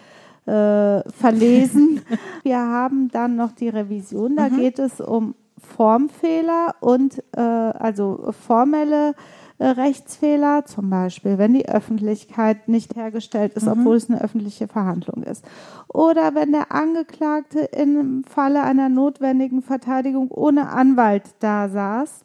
[0.46, 2.02] äh, verlesen.
[2.42, 9.10] Wir haben dann noch die Revision, da geht es um Formfehler und äh, also formelle
[9.10, 9.14] äh,
[9.60, 15.44] Rechtsfehler, zum Beispiel, wenn die Öffentlichkeit nicht hergestellt ist, obwohl es eine öffentliche Verhandlung ist.
[15.88, 22.24] Oder wenn der Angeklagte im Falle einer notwendigen Verteidigung ohne Anwalt da saß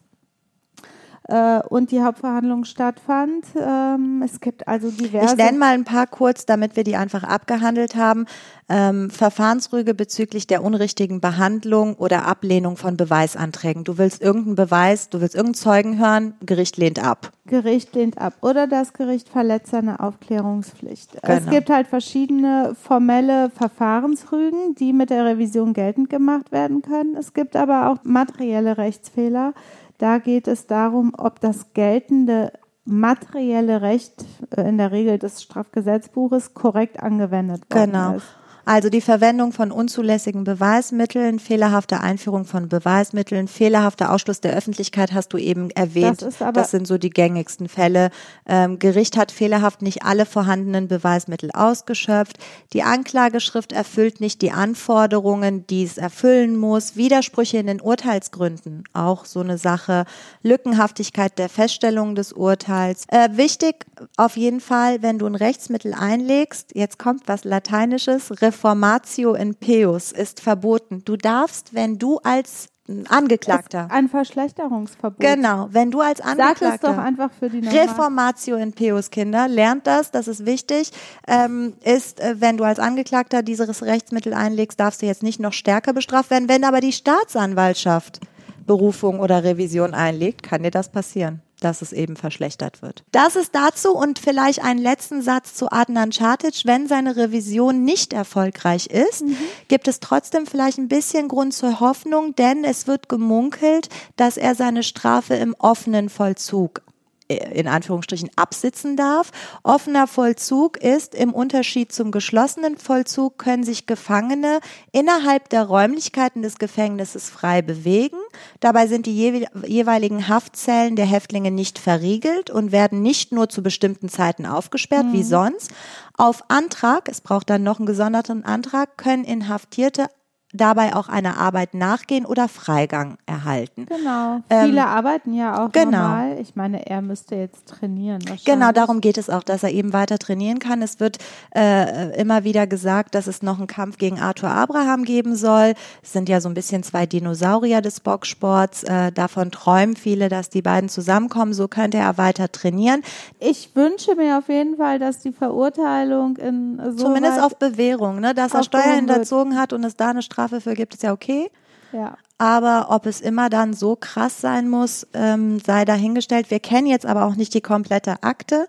[1.30, 3.46] äh, und die Hauptverhandlung stattfand.
[3.60, 5.36] Ähm, es gibt also diverse.
[5.36, 8.26] Ich nenne mal ein paar kurz, damit wir die einfach abgehandelt haben.
[8.70, 13.84] Ähm, Verfahrensrüge bezüglich der unrichtigen Behandlung oder Ablehnung von Beweisanträgen.
[13.84, 17.32] Du willst irgendeinen Beweis, du willst irgendeinen Zeugen hören, Gericht lehnt ab.
[17.46, 21.18] Gericht lehnt ab oder das Gericht verletzt seine Aufklärungspflicht.
[21.22, 21.52] Es Genau.
[21.52, 27.16] gibt halt verschiedene formelle Verfahrensrügen, die mit der Revision geltend gemacht werden können.
[27.18, 29.54] Es gibt aber auch materielle Rechtsfehler.
[29.98, 32.52] Da geht es darum, ob das geltende
[32.86, 34.26] materielle Recht
[34.56, 38.16] äh, in der Regel des Strafgesetzbuches korrekt angewendet worden Genau.
[38.16, 38.26] ist.
[38.66, 45.34] Also die Verwendung von unzulässigen Beweismitteln, fehlerhafte Einführung von Beweismitteln, fehlerhafter Ausschluss der Öffentlichkeit hast
[45.34, 46.22] du eben erwähnt.
[46.22, 48.10] Das das sind so die gängigsten Fälle.
[48.46, 52.38] Ähm, Gericht hat fehlerhaft nicht alle vorhandenen Beweismittel ausgeschöpft.
[52.72, 56.96] Die Anklageschrift erfüllt nicht die Anforderungen, die es erfüllen muss.
[56.96, 60.06] Widersprüche in den Urteilsgründen, auch so eine Sache.
[60.42, 63.06] Lückenhaftigkeit der Feststellung des Urteils.
[63.10, 69.34] Äh, wichtig auf jeden Fall, wenn du ein Rechtsmittel einlegst, jetzt kommt was Lateinisches, Reformatio
[69.34, 71.02] in Peus ist verboten.
[71.04, 72.68] Du darfst, wenn du als
[73.08, 75.20] Angeklagter, Ein Verschlechterungsverbot.
[75.20, 79.10] genau, wenn du als Sag Angeklagter es doch einfach für die Normal Reformatio in Peus,
[79.10, 79.48] Kinder.
[79.48, 80.92] Lernt das, das ist wichtig.
[81.26, 85.54] Ähm, ist, äh, wenn du als Angeklagter dieses Rechtsmittel einlegst, darfst du jetzt nicht noch
[85.54, 86.50] stärker bestraft werden.
[86.50, 88.20] Wenn aber die Staatsanwaltschaft
[88.68, 93.04] Berufung oder Revision einlegt, kann dir das passieren dass es eben verschlechtert wird.
[93.12, 96.64] Das ist dazu und vielleicht einen letzten Satz zu Adnan Čatic.
[96.66, 99.24] Wenn seine Revision nicht erfolgreich ist,
[99.68, 104.56] gibt es trotzdem vielleicht ein bisschen Grund zur Hoffnung, denn es wird gemunkelt, dass er
[104.56, 106.82] seine Strafe im offenen Vollzug
[107.28, 109.32] in Anführungsstrichen absitzen darf.
[109.64, 114.60] Offener Vollzug ist im Unterschied zum geschlossenen Vollzug können sich Gefangene
[114.92, 118.18] innerhalb der Räumlichkeiten des Gefängnisses frei bewegen.
[118.60, 123.64] Dabei sind die jewe- jeweiligen Haftzellen der Häftlinge nicht verriegelt und werden nicht nur zu
[123.64, 125.72] bestimmten Zeiten aufgesperrt wie sonst.
[126.18, 130.08] Auf Antrag, es braucht dann noch einen gesonderten Antrag, können Inhaftierte
[130.54, 133.88] dabei auch einer Arbeit nachgehen oder Freigang erhalten.
[133.88, 134.42] Genau.
[134.50, 135.92] Ähm, Viele arbeiten ja auch genau.
[135.92, 136.38] normal.
[136.40, 138.24] Ich meine, er müsste jetzt trainieren.
[138.46, 140.82] Genau, darum geht es auch, dass er eben weiter trainieren kann.
[140.82, 141.18] Es wird
[141.56, 145.74] äh, immer wieder gesagt, dass es noch einen Kampf gegen Arthur Abraham geben soll.
[146.04, 148.84] Es sind ja so ein bisschen zwei Dinosaurier des Boxsports.
[148.84, 151.54] Äh, davon träumen viele, dass die beiden zusammenkommen.
[151.54, 153.02] So könnte er weiter trainieren.
[153.40, 158.20] Ich wünsche mir auf jeden Fall, dass die Verurteilung in so Zumindest auf Bewährung.
[158.20, 158.36] Ne?
[158.36, 158.96] Dass er Aufgehoben Steuer wird.
[158.96, 161.50] hinterzogen hat und es da eine Strafe für gibt, ist ja okay.
[161.92, 162.18] ja.
[162.38, 166.52] Aber ob es immer dann so krass sein muss, ähm, sei dahingestellt.
[166.52, 168.68] Wir kennen jetzt aber auch nicht die komplette Akte.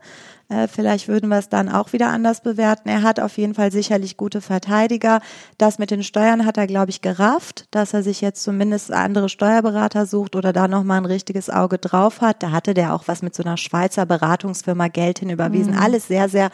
[0.49, 2.89] Äh, vielleicht würden wir es dann auch wieder anders bewerten.
[2.89, 5.21] Er hat auf jeden Fall sicherlich gute Verteidiger.
[5.59, 9.29] Das mit den Steuern hat er, glaube ich, gerafft, dass er sich jetzt zumindest andere
[9.29, 12.43] Steuerberater sucht oder da nochmal ein richtiges Auge drauf hat.
[12.43, 15.75] Da hatte der auch was mit so einer Schweizer Beratungsfirma Geld hinüberwiesen.
[15.75, 16.51] Alles sehr, sehr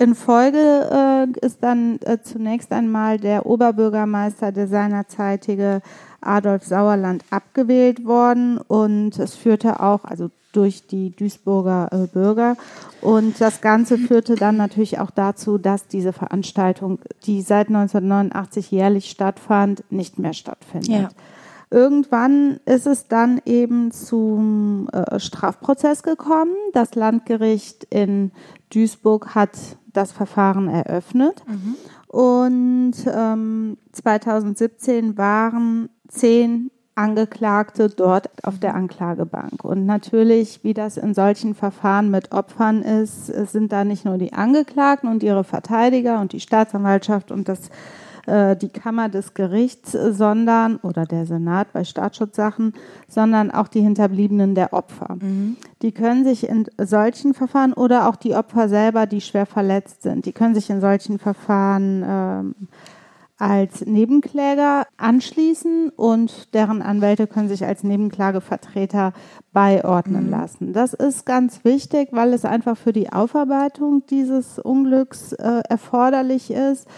[0.00, 0.56] In Folge
[0.92, 5.82] äh, ist dann äh, zunächst einmal der Oberbürgermeister, der seinerzeitige
[6.20, 12.56] Adolf Sauerland, abgewählt worden und es führte auch, also durch die Duisburger äh, Bürger.
[13.00, 19.10] Und das Ganze führte dann natürlich auch dazu, dass diese Veranstaltung, die seit 1989 jährlich
[19.10, 20.88] stattfand, nicht mehr stattfindet.
[20.88, 21.08] Ja.
[21.70, 26.54] Irgendwann ist es dann eben zum äh, Strafprozess gekommen.
[26.72, 28.30] Das Landgericht in
[28.70, 29.50] Duisburg hat
[29.98, 31.42] das Verfahren eröffnet.
[32.06, 39.64] Und ähm, 2017 waren zehn Angeklagte dort auf der Anklagebank.
[39.64, 44.32] Und natürlich, wie das in solchen Verfahren mit Opfern ist, sind da nicht nur die
[44.32, 47.70] Angeklagten und ihre Verteidiger und die Staatsanwaltschaft und das
[48.28, 52.74] äh, die Kammer des Gerichts, sondern oder der Senat bei Staatsschutzsachen,
[53.08, 55.16] sondern auch die Hinterbliebenen der Opfer.
[55.82, 60.26] Die können sich in solchen Verfahren oder auch die Opfer selber, die schwer verletzt sind,
[60.26, 62.54] die können sich in solchen Verfahren ähm,
[63.38, 69.12] als Nebenkläger anschließen und deren Anwälte können sich als Nebenklagevertreter
[69.52, 70.72] beiordnen lassen.
[70.72, 76.88] Das ist ganz wichtig, weil es einfach für die Aufarbeitung dieses Unglücks äh, erforderlich ist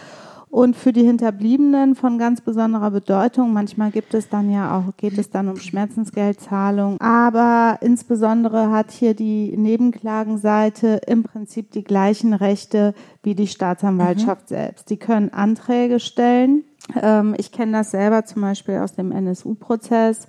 [0.51, 3.53] und für die Hinterbliebenen von ganz besonderer Bedeutung.
[3.53, 6.99] Manchmal gibt es dann ja auch, geht es dann um Schmerzensgeldzahlung.
[6.99, 12.93] Aber insbesondere hat hier die Nebenklagenseite im Prinzip die gleichen Rechte
[13.23, 14.89] wie die Staatsanwaltschaft selbst.
[14.89, 16.65] Die können Anträge stellen.
[17.01, 20.27] Ähm, Ich kenne das selber zum Beispiel aus dem NSU-Prozess.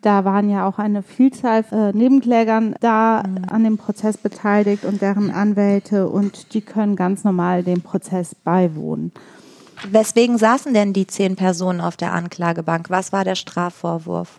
[0.00, 5.32] Da waren ja auch eine Vielzahl äh, Nebenklägern da an dem Prozess beteiligt und deren
[5.32, 9.10] Anwälte und die können ganz normal dem Prozess beiwohnen.
[9.90, 12.90] Weswegen saßen denn die zehn Personen auf der Anklagebank?
[12.90, 14.38] Was war der Strafvorwurf?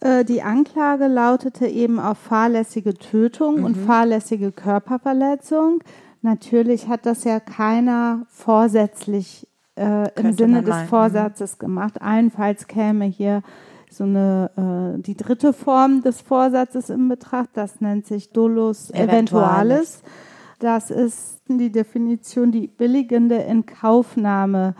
[0.00, 5.82] Äh, Die Anklage lautete eben auf fahrlässige Tötung und fahrlässige Körperverletzung.
[6.22, 9.46] Natürlich hat das ja keiner vorsätzlich
[9.76, 12.00] äh, im Sinne des meinen, Vorsatzes gemacht.
[12.00, 13.42] Allenfalls käme hier
[13.90, 14.50] so eine
[14.96, 17.50] äh, die dritte Form des Vorsatzes in Betracht.
[17.54, 19.02] Das nennt sich Dolus Eventualis.
[19.02, 20.02] eventualis.
[20.58, 24.74] Das ist die Definition, die billigende Inkaufnahme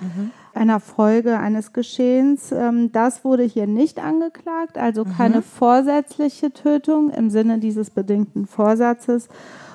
[0.55, 2.51] einer Folge eines Geschehens.
[2.51, 9.29] Ähm, Das wurde hier nicht angeklagt, also keine vorsätzliche Tötung im Sinne dieses bedingten Vorsatzes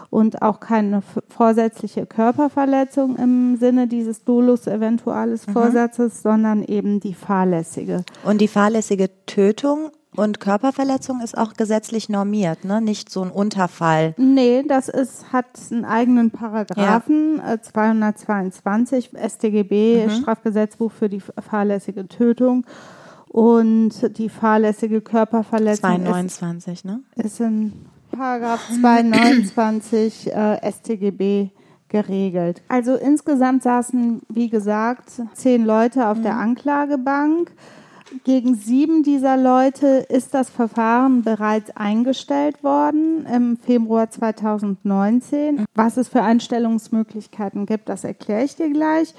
[0.09, 8.03] und auch keine vorsätzliche Körperverletzung im Sinne dieses Dolus eventualis Vorsatzes, sondern eben die fahrlässige.
[8.25, 12.81] Und die fahrlässige Tötung und Körperverletzung ist auch gesetzlich normiert, ne?
[12.81, 14.13] Nicht so ein Unterfall.
[14.17, 22.65] Nee, das ist, hat einen eigenen Paragraphen, äh, 222 StGB, Strafgesetzbuch für die fahrlässige Tötung.
[23.29, 26.99] Und die fahrlässige Körperverletzung ist, 229, ne?
[27.15, 27.71] ist in
[28.11, 31.51] Paragraph 229 äh, StGB
[31.87, 32.61] geregelt.
[32.67, 37.51] Also insgesamt saßen, wie gesagt, zehn Leute auf der Anklagebank.
[38.23, 45.65] Gegen sieben dieser Leute ist das Verfahren bereits eingestellt worden im Februar 2019.
[45.75, 49.13] Was es für Einstellungsmöglichkeiten gibt, das erkläre ich dir gleich.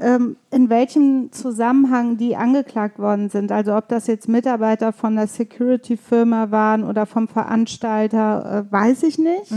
[0.00, 5.26] Ähm, in welchem Zusammenhang die angeklagt worden sind, also ob das jetzt Mitarbeiter von der
[5.26, 9.50] Security-Firma waren oder vom Veranstalter, äh, weiß ich nicht.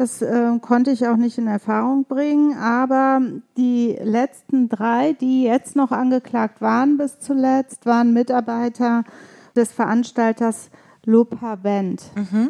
[0.00, 3.20] Das äh, konnte ich auch nicht in Erfahrung bringen, aber
[3.58, 9.04] die letzten drei, die jetzt noch angeklagt waren bis zuletzt, waren Mitarbeiter
[9.54, 10.70] des Veranstalters
[11.04, 12.02] Lopavent.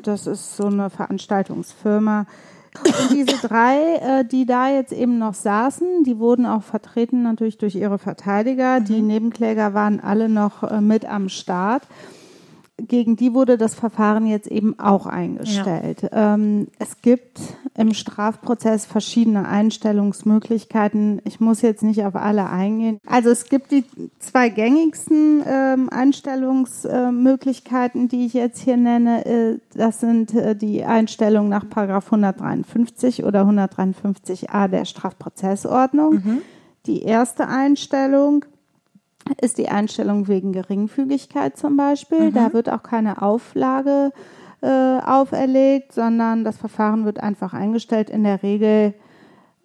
[0.04, 2.26] Das ist so eine Veranstaltungsfirma.
[2.84, 7.58] Und diese drei, äh, die da jetzt eben noch saßen, die wurden auch vertreten natürlich
[7.58, 8.78] durch ihre Verteidiger.
[8.78, 11.82] Die Nebenkläger waren alle noch äh, mit am Start
[12.86, 16.08] gegen die wurde das Verfahren jetzt eben auch eingestellt.
[16.12, 17.40] Ähm, es gibt
[17.76, 21.20] im Strafprozess verschiedene Einstellungsmöglichkeiten.
[21.24, 22.98] Ich muss jetzt nicht auf alle eingehen.
[23.06, 23.84] Also es gibt die
[24.18, 29.24] zwei gängigsten ähm, Einstellungsmöglichkeiten, die ich jetzt hier nenne.
[29.26, 36.22] Äh, das sind äh, die Einstellung nach Paragraph 153 oder 153a der Strafprozessordnung.
[36.86, 38.44] Die erste Einstellung
[39.40, 42.32] ist die Einstellung wegen Geringfügigkeit zum Beispiel.
[42.32, 44.12] Da wird auch keine Auflage
[44.62, 48.10] äh, auferlegt, sondern das Verfahren wird einfach eingestellt.
[48.10, 48.94] In der Regel,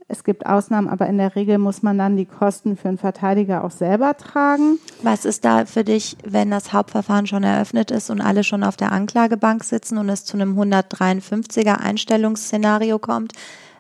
[0.07, 3.63] es gibt Ausnahmen, aber in der Regel muss man dann die Kosten für einen Verteidiger
[3.63, 4.79] auch selber tragen.
[5.01, 8.77] Was ist da für dich, wenn das Hauptverfahren schon eröffnet ist und alle schon auf
[8.77, 13.33] der Anklagebank sitzen und es zu einem 153er Einstellungsszenario kommt?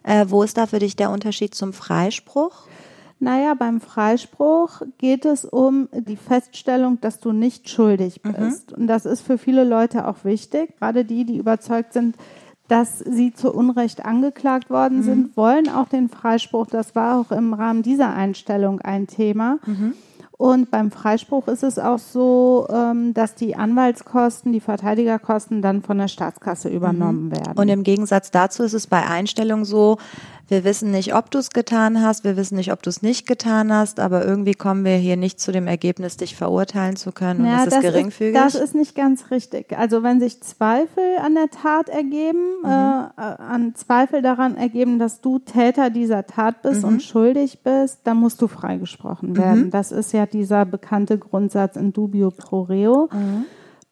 [0.03, 2.67] Äh, wo ist da für dich der Unterschied zum Freispruch?
[3.19, 8.73] Naja, beim Freispruch geht es um die Feststellung, dass du nicht schuldig bist.
[8.73, 10.75] Und das ist für viele Leute auch wichtig.
[10.79, 12.17] Gerade die, die überzeugt sind,
[12.67, 16.65] dass sie zu Unrecht angeklagt worden sind, wollen auch den Freispruch.
[16.67, 19.59] Das war auch im Rahmen dieser Einstellung ein Thema.
[20.37, 25.97] Und beim Freispruch ist es auch so, ähm, dass die Anwaltskosten, die Verteidigerkosten dann von
[25.97, 27.53] der Staatskasse übernommen werden.
[27.57, 29.97] Und im Gegensatz dazu ist es bei Einstellung so,
[30.47, 33.25] wir wissen nicht, ob du es getan hast, wir wissen nicht, ob du es nicht
[33.25, 37.39] getan hast, aber irgendwie kommen wir hier nicht zu dem Ergebnis, dich verurteilen zu können
[37.41, 38.35] und Ja, das ist geringfügig.
[38.35, 39.75] Ist, das ist nicht ganz richtig.
[39.75, 42.69] Also wenn sich Zweifel an der Tat ergeben, Mhm.
[42.69, 46.89] äh, an Zweifel daran ergeben, dass du Täter dieser Tat bist Mhm.
[46.89, 49.71] und schuldig bist, dann musst du freigesprochen werden.
[49.71, 53.09] Das ist ja dieser bekannte Grundsatz in dubio pro reo.
[53.11, 53.45] Mhm.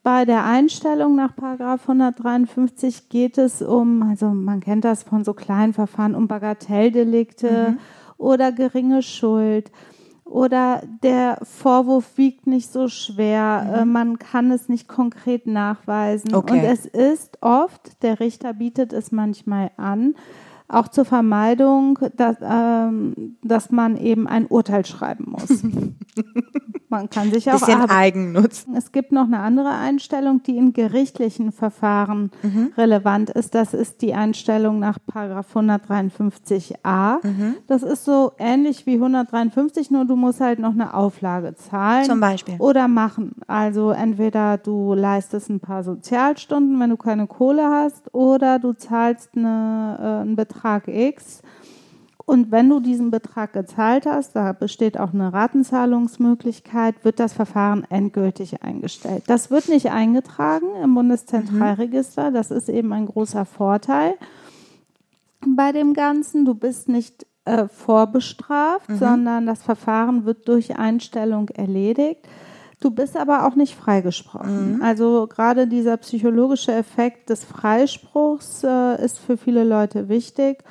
[0.03, 5.34] Bei der Einstellung nach Paragraph 153 geht es um, also man kennt das von so
[5.34, 7.79] kleinen Verfahren, um Bagatelldelikte Mhm.
[8.17, 9.71] oder geringe Schuld
[10.25, 16.31] oder der Vorwurf wiegt nicht so schwer, äh, man kann es nicht konkret nachweisen.
[16.31, 16.38] Mhm.
[16.38, 16.53] Okay.
[16.59, 20.15] Und es ist oft, der Richter bietet es manchmal an,
[20.74, 25.63] auch zur Vermeidung, dass, ähm, dass man eben ein Urteil schreiben muss.
[26.89, 27.89] man kann sich auch Bisschen.
[27.89, 28.65] Eigennutz.
[28.76, 32.32] Es gibt noch eine andere Einstellung, die in gerichtlichen Verfahren
[32.78, 33.55] relevant ist.
[33.55, 37.17] Das ist die Einstellung nach Paragraph 153a.
[37.67, 42.05] Das ist so ähnlich wie 153, nur du musst halt noch eine Auflage zahlen.
[42.05, 42.55] Zum Beispiel.
[42.59, 43.32] Oder machen.
[43.47, 49.32] Also entweder du leistest ein paar Sozialstunden, wenn du keine Kohle hast, oder du zahlst
[49.36, 51.41] eine, äh, einen Betrag X.
[52.26, 57.86] Und wenn du diesen Betrag gezahlt hast, da besteht auch eine Ratenzahlungsmöglichkeit, wird das Verfahren
[57.89, 59.24] endgültig eingestellt.
[59.28, 62.32] Das wird nicht eingetragen im Bundeszentralregister.
[62.32, 64.16] Das ist eben ein großer Vorteil
[65.45, 66.45] bei dem Ganzen.
[66.45, 72.26] Du bist nicht äh, vorbestraft, sondern das Verfahren wird durch Einstellung erledigt.
[72.84, 74.81] Du bist aber auch nicht freigesprochen.
[74.84, 80.65] Also gerade dieser psychologische Effekt des Freispruchs äh, ist für viele Leute wichtig.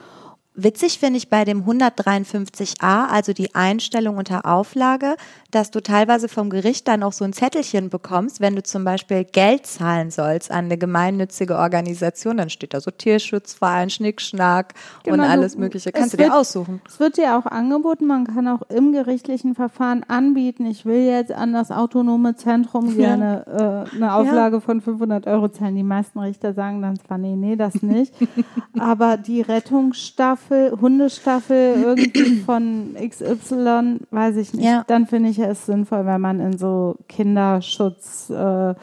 [0.55, 5.17] Witzig finde ich bei dem 153a, also die Einstellung unter Auflage,
[5.51, 9.25] dass du teilweise vom Gericht dann auch so ein Zettelchen bekommst, wenn du zum Beispiel
[9.25, 14.75] Geld zahlen sollst an eine gemeinnützige Organisation, dann steht da so Tierschutzverein, Schnickschnack
[15.07, 15.91] und Genau, du- alles Mögliche.
[15.91, 16.83] Kannst du dir wird- aussuchen.
[16.87, 21.33] Es wird dir auch angeboten, man kann auch im gerichtlichen Verfahren anbieten, ich will jetzt
[21.33, 25.77] an das autonome Zentrum gerne äh, eine Auflage von 500 Euro zahlen.
[25.77, 28.13] Die meisten Richter sagen dann zwar, nee, nee, das nicht.
[28.79, 34.65] Aber die Rettungsstaffel, Hundestaffel irgendwie von XY, weiß ich nicht.
[34.65, 34.85] Ja.
[34.87, 38.75] Dann finde ich es sinnvoll, wenn man in so Kinderschutz äh, Ja,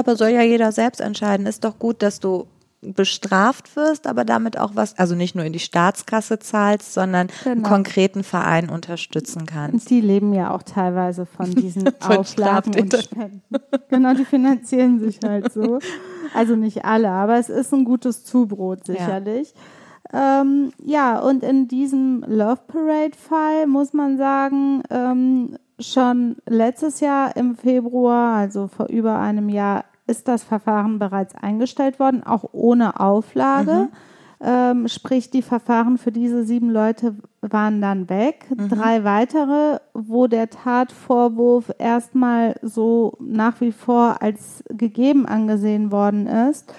[0.00, 1.46] aber soll ja jeder selbst entscheiden.
[1.46, 2.46] Ist doch gut, dass du
[2.82, 7.56] bestraft wirst, aber damit auch was, also nicht nur in die Staatskasse zahlst, sondern einen
[7.56, 7.68] Genau.
[7.68, 9.90] konkreten Verein unterstützen kannst.
[9.90, 12.94] Die leben ja auch teilweise von diesen Von Auflagen und.
[12.94, 13.42] Spenden.
[13.88, 15.78] Genau, die finanzieren sich halt so.
[16.34, 19.48] Also nicht alle, aber es ist ein gutes Zubrot sicherlich.
[19.54, 19.60] Ja,
[20.12, 27.56] ähm, ja und in diesem Love Parade-Fall muss man sagen, ähm, schon letztes Jahr im
[27.56, 33.88] Februar, also vor über einem Jahr, ist das Verfahren bereits eingestellt worden, auch ohne Auflage.
[34.38, 38.46] Ähm, sprich, die Verfahren für diese sieben Leute waren dann weg.
[38.68, 46.72] Drei weitere, wo der Tatvorwurf erstmal so nach wie vor als gegeben angesehen worden ist,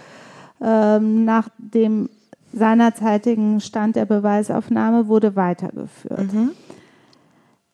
[0.62, 2.10] ähm, nach dem
[2.54, 6.30] seinerzeitigen Stand der Beweisaufnahme wurde weitergeführt.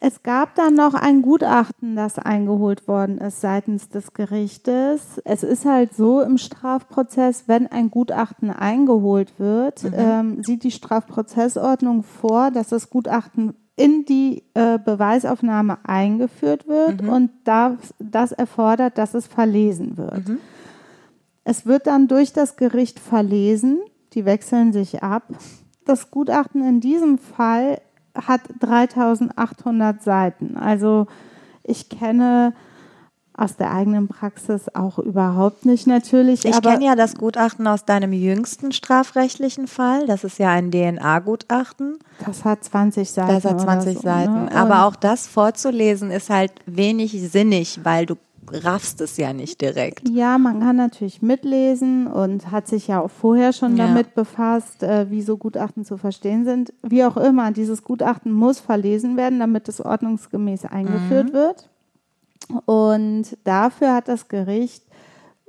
[0.05, 5.21] Es gab dann noch ein Gutachten, das eingeholt worden ist seitens des Gerichtes.
[5.23, 12.03] Es ist halt so im Strafprozess, wenn ein Gutachten eingeholt wird, ähm, sieht die Strafprozessordnung
[12.03, 19.13] vor, dass das Gutachten in die äh, Beweisaufnahme eingeführt wird und das, das erfordert, dass
[19.13, 20.23] es verlesen wird.
[21.45, 23.79] Es wird dann durch das Gericht verlesen,
[24.13, 25.23] die wechseln sich ab.
[25.85, 27.81] Das Gutachten in diesem Fall
[28.15, 30.57] hat 3800 Seiten.
[30.57, 31.07] Also
[31.63, 32.53] ich kenne
[33.35, 36.45] aus der eigenen Praxis auch überhaupt nicht natürlich.
[36.45, 40.05] Ich kenne ja das Gutachten aus deinem jüngsten strafrechtlichen Fall.
[40.05, 41.97] Das ist ja ein DNA-Gutachten.
[42.25, 43.33] das hat 20 Seiten.
[43.33, 44.45] Das hat 20 oder so, Seiten.
[44.45, 44.51] Ne?
[44.55, 48.15] Aber auch das vorzulesen ist halt wenig sinnig, weil du
[48.51, 50.07] raffst es ja nicht direkt.
[50.09, 53.87] Ja, man kann natürlich mitlesen und hat sich ja auch vorher schon Ja.
[53.87, 56.73] damit befasst, äh, wie so Gutachten zu verstehen sind.
[56.81, 61.69] Wie auch immer, dieses Gutachten muss verlesen werden, damit es ordnungsgemäß eingeführt wird.
[62.65, 64.83] Und dafür hat das Gericht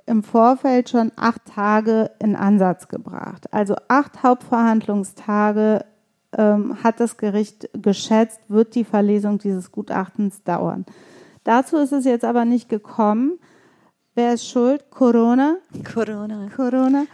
[0.06, 3.52] im Vorfeld schon acht Tage in Ansatz gebracht.
[3.52, 5.84] Also acht Hauptverhandlungstage
[6.36, 10.84] ähm, hat das Gericht geschätzt, wird die Verlesung dieses Gutachtens dauern.
[11.44, 13.38] Dazu ist es jetzt aber nicht gekommen.
[14.14, 14.90] Wer ist schuld?
[14.90, 15.56] Corona.
[15.92, 16.48] Corona.
[16.54, 17.04] Corona.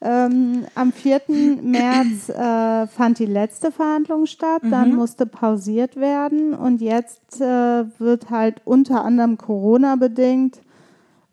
[0.00, 1.22] Ähm, am 4.
[1.62, 8.30] März äh, fand die letzte Verhandlung statt, dann musste pausiert werden und jetzt äh, wird
[8.30, 10.60] halt unter anderem Corona bedingt,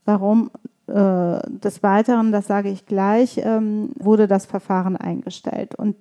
[0.05, 0.49] warum
[0.87, 5.75] äh, des Weiteren, das sage ich gleich, ähm, wurde das Verfahren eingestellt.
[5.75, 5.95] Und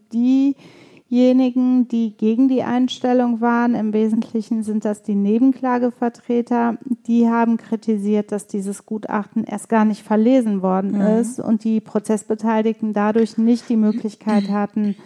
[1.10, 8.32] Diejenigen, die gegen die Einstellung waren, im Wesentlichen sind das die Nebenklagevertreter, die haben kritisiert,
[8.32, 13.76] dass dieses Gutachten erst gar nicht verlesen worden ist und die Prozessbeteiligten dadurch nicht die
[13.76, 14.96] Möglichkeit hatten,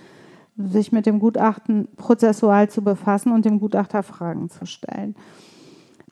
[0.56, 5.14] sich mit dem Gutachten prozessual zu befassen und dem Gutachter Fragen zu stellen.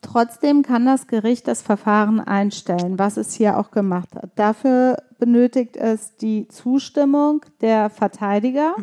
[0.01, 4.31] Trotzdem kann das Gericht das Verfahren einstellen, was es hier auch gemacht hat.
[4.35, 8.75] Dafür benötigt es die Zustimmung der Verteidiger,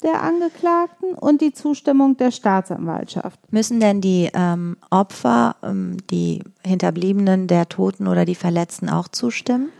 [0.00, 3.38] der Angeklagten und die Zustimmung der Staatsanwaltschaft.
[3.52, 9.70] Müssen denn die ähm, Opfer, ähm, die Hinterbliebenen der Toten oder die Verletzten auch zustimmen?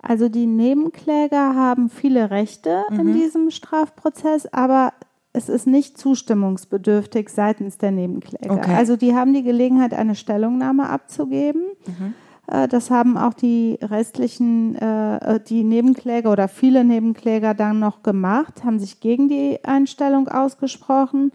[0.00, 3.00] Also die Nebenkläger haben viele Rechte Mhm.
[3.00, 4.92] in diesem Strafprozess, aber
[5.32, 8.54] es ist nicht zustimmungsbedürftig seitens der Nebenkläger.
[8.54, 8.74] Okay.
[8.74, 11.62] Also die haben die Gelegenheit, eine Stellungnahme abzugeben.
[11.86, 12.14] Mhm.
[12.48, 18.02] Äh, Das haben auch die restlichen, äh, äh, die Nebenkläger oder viele Nebenkläger dann noch
[18.02, 21.32] gemacht, haben sich gegen die Einstellung ausgesprochen.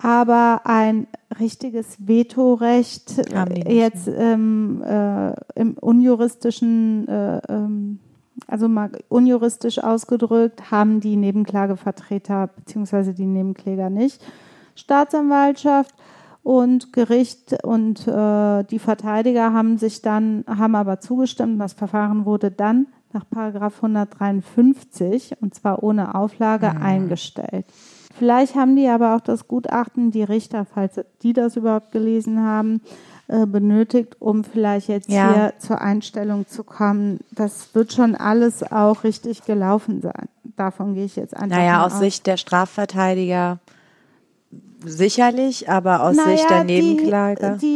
[0.00, 1.06] Aber ein
[1.38, 3.12] richtiges Vetorecht
[3.68, 8.00] jetzt ähm, äh, im unjuristischen, äh, ähm,
[8.48, 13.12] also mal unjuristisch ausgedrückt, haben die Nebenklagevertreter bzw.
[13.12, 14.20] die Nebenkläger nicht.
[14.74, 15.94] Staatsanwaltschaft
[16.44, 21.60] und Gericht und äh, die Verteidiger haben sich dann, haben aber zugestimmt.
[21.60, 27.64] Das Verfahren wurde dann nach Paragraph 153 und zwar ohne Auflage eingestellt.
[28.16, 32.80] Vielleicht haben die aber auch das Gutachten, die Richter, falls die das überhaupt gelesen haben,
[33.26, 35.32] äh, benötigt, um vielleicht jetzt Ja.
[35.32, 37.20] hier zur Einstellung zu kommen.
[37.32, 40.28] Das wird schon alles auch richtig gelaufen sein.
[40.56, 43.58] Davon gehe ich jetzt einfach Naja, mal aus Sicht der Strafverteidiger
[44.84, 47.58] sicherlich, aber aus Naja, Sicht der Nebenklage.
[47.60, 47.66] Die,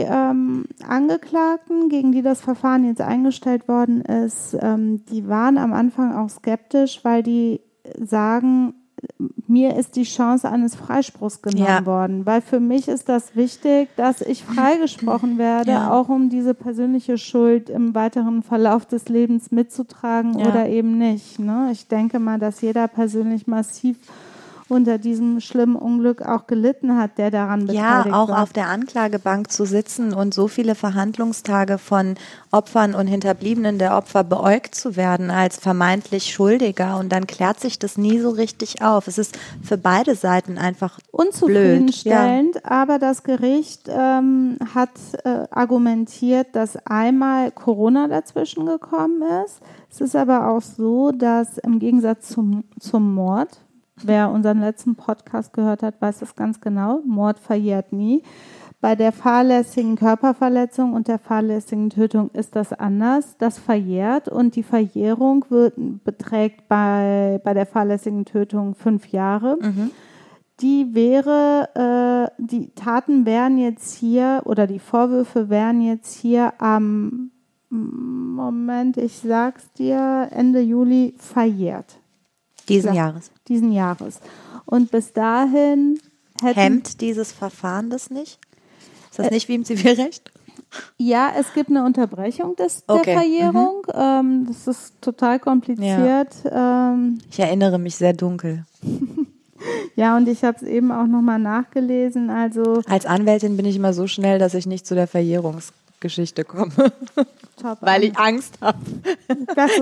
[0.00, 5.72] die ähm, Angeklagten, gegen die das Verfahren jetzt eingestellt worden ist, ähm, die waren am
[5.72, 7.60] Anfang auch skeptisch, weil die
[8.02, 8.74] sagen,
[9.46, 11.86] mir ist die Chance eines Freispruchs genommen Ja.
[11.86, 15.92] worden, weil für mich ist das wichtig, dass ich freigesprochen werde, Ja.
[15.92, 20.48] auch um diese persönliche Schuld im weiteren Verlauf des Lebens mitzutragen Ja.
[20.48, 21.38] oder eben nicht.
[21.38, 21.68] Ne?
[21.72, 23.98] Ich denke mal, dass jeder persönlich massiv
[24.68, 28.42] unter diesem schlimmen Unglück auch gelitten hat, der daran Ja, beteiligt auch war.
[28.42, 32.16] auf der Anklagebank zu sitzen und so viele Verhandlungstage von
[32.50, 37.78] Opfern und Hinterbliebenen der Opfer beäugt zu werden als vermeintlich Schuldiger und dann klärt sich
[37.78, 39.06] das nie so richtig auf.
[39.06, 44.90] Es ist für beide Seiten einfach unzufriedenstellend, aber das Gericht ähm, hat
[45.24, 49.60] äh, argumentiert, dass einmal Corona dazwischen gekommen ist.
[49.90, 53.48] Es ist aber auch so, dass im Gegensatz zum, zum Mord,
[54.02, 58.22] wer unseren letzten Podcast gehört hat, weiß das ganz genau, Mord verjährt nie.
[58.80, 63.36] Bei der fahrlässigen Körperverletzung und der fahrlässigen Tötung ist das anders.
[63.38, 65.74] Das verjährt und die Verjährung wird,
[66.04, 69.58] beträgt bei, bei der fahrlässigen Tötung fünf Jahre
[70.60, 77.30] die wäre, äh, die Taten wären jetzt hier oder die Vorwürfe wären jetzt hier am
[77.68, 81.98] Moment, ich sag's dir, Ende Juli verjährt
[82.68, 83.06] diesen Ja.
[83.06, 83.30] Jahres.
[83.48, 84.20] diesen Jahres.
[84.64, 85.98] Und bis dahin
[86.42, 88.38] hätten Hemmt dieses Verfahren das nicht?
[89.10, 90.30] Ist Äh, das nicht wie im Zivilrecht?
[90.98, 93.86] ja, es gibt eine Unterbrechung des, Okay, der Verjährung.
[93.94, 96.34] Ähm, das ist total kompliziert.
[96.44, 98.64] Ja, ähm, Ich erinnere mich sehr dunkel.
[99.94, 102.28] ja und ich habe es eben auch nochmal nachgelesen.
[102.30, 106.72] Also Als Anwältin bin ich immer so schnell, dass ich nicht zu der Verjährungsgeschichte komme,
[107.68, 108.78] top weil ich Angst habe,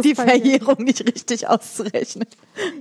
[0.02, 0.14] die.
[0.14, 2.26] Verjährung nicht richtig auszurechnen.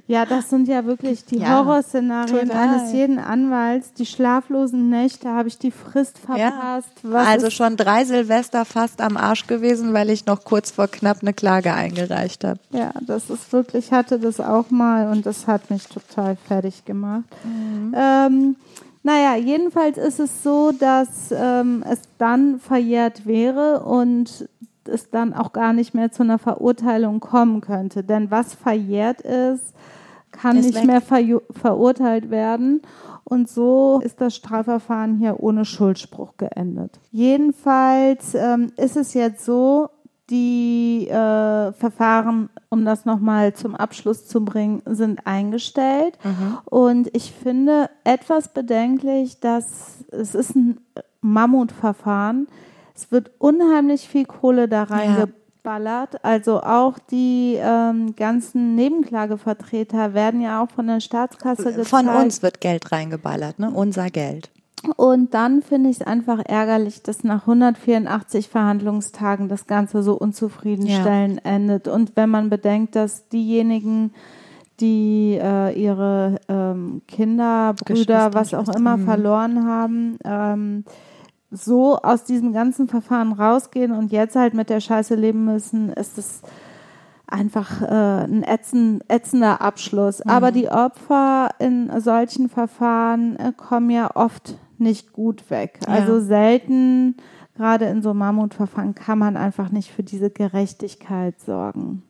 [0.08, 2.70] Ja, das sind ja wirklich die Ja, Horrorszenarien total.
[2.70, 3.94] eines jeden Anwalts.
[3.94, 6.90] Die schlaflosen Nächte, habe ich die Frist verpasst.
[7.02, 11.18] Was also schon drei Silvester fast am Arsch gewesen, weil ich noch kurz vor knapp
[11.22, 12.60] eine Klage eingereicht habe.
[12.72, 16.86] ja, das ist wirklich, ich hatte das auch mal und das hat mich total fertig
[16.86, 17.24] gemacht.
[17.44, 17.94] Mhm.
[17.98, 18.56] Ähm,
[19.06, 24.48] naja, jedenfalls ist es so, dass ähm, es dann verjährt wäre und
[24.88, 28.04] es dann auch gar nicht mehr zu einer Verurteilung kommen könnte.
[28.04, 29.74] Denn was verjährt ist,
[30.32, 30.86] kann Ist nicht weg.
[30.86, 32.82] mehr verju- verurteilt werden.
[33.24, 37.00] Und so ist das Strafverfahren hier ohne Schuldspruch geendet.
[37.12, 39.90] Jedenfalls ähm, ist es jetzt so,
[40.30, 46.18] die äh, Verfahren, um das nochmal zum Abschluss zu bringen, sind eingestellt.
[46.66, 50.80] Und ich finde etwas bedenklich, dass es ist ein
[51.22, 52.48] Mammutverfahren.
[52.96, 56.24] Es wird unheimlich viel Kohle da reingeballert.
[56.24, 61.88] Also auch die ähm, ganzen Nebenklagevertreter werden ja auch von der Staatskasse gezahlt.
[61.88, 63.72] Von uns wird Geld reingeballert, ne?
[63.72, 64.52] Unser Geld.
[64.98, 71.46] Und dann finde ich es einfach ärgerlich, dass nach 184 Verhandlungstagen das Ganze so unzufriedenstellend
[71.46, 71.88] endet.
[71.88, 74.14] Und wenn man bedenkt, dass diejenigen,
[74.82, 79.06] die äh, ihre ähm, Kinder, Brüder, was auch immer mhm.
[79.06, 80.84] verloren haben, ähm,
[81.54, 86.18] so aus diesem ganzen Verfahren rausgehen und jetzt halt mit der Scheiße leben müssen, ist
[86.18, 86.42] es
[87.28, 90.22] einfach äh, ein ätzen, ätzender Abschluss.
[90.22, 95.80] Aber die Opfer in solchen Verfahren äh, kommen ja oft nicht gut weg.
[95.88, 95.94] Ja.
[95.94, 97.16] Also selten,
[97.56, 102.04] gerade in so Mammutverfahren, kann man einfach nicht für diese Gerechtigkeit sorgen.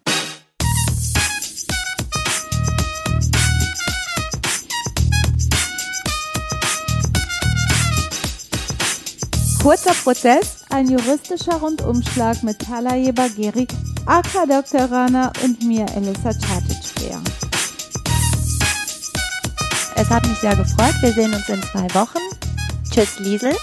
[9.63, 10.65] Kurzer Prozess.
[10.71, 13.65] Ein juristischer Rundumschlag mit Talaye Bageri,
[14.05, 14.91] Aka Dr.
[14.91, 17.21] Rana und mir, Elissa Catic-Beer.
[19.95, 20.95] Es hat mich sehr gefreut.
[20.99, 22.19] Wir sehen uns in zwei Wochen.
[22.91, 23.55] Tschüss, Liesel.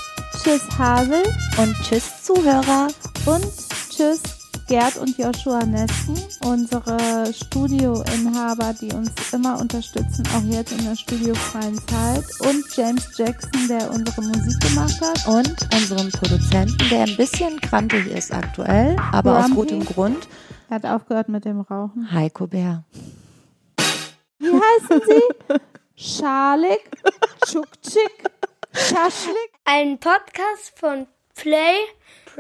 [0.43, 1.23] Tschüss, Hasel
[1.59, 2.89] Und tschüss, Zuhörer.
[3.27, 3.47] und
[3.91, 4.23] tschüss,
[4.71, 11.77] Gerd und Joshua Nesken, unsere Studioinhaber, die uns immer unterstützen, auch jetzt in der studiofreien
[11.89, 12.23] Zeit.
[12.47, 15.27] Und James Jackson, der unsere Musik gemacht hat.
[15.27, 19.57] Und unserem Produzenten, der ein bisschen krantig ist aktuell, aber aus Grumpy.
[19.57, 20.29] gutem Grund.
[20.69, 22.13] Er hat aufgehört mit dem Rauchen.
[22.13, 22.85] Heiko Bär.
[24.39, 25.57] Wie heißen Sie?
[25.97, 26.89] Schalik,
[27.45, 28.31] Tschukchik,
[28.73, 29.51] Schaschlik.
[29.65, 31.75] Ein Podcast von Play.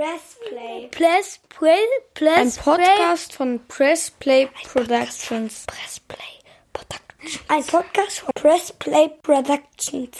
[0.01, 0.89] Press Play.
[0.93, 1.85] Press Play.
[2.15, 5.67] Press Ein Podcast von Press Play Productions.
[5.67, 6.17] Press Play
[6.73, 7.45] Productions.
[7.49, 10.17] Ein Podcast von Press Play Productions.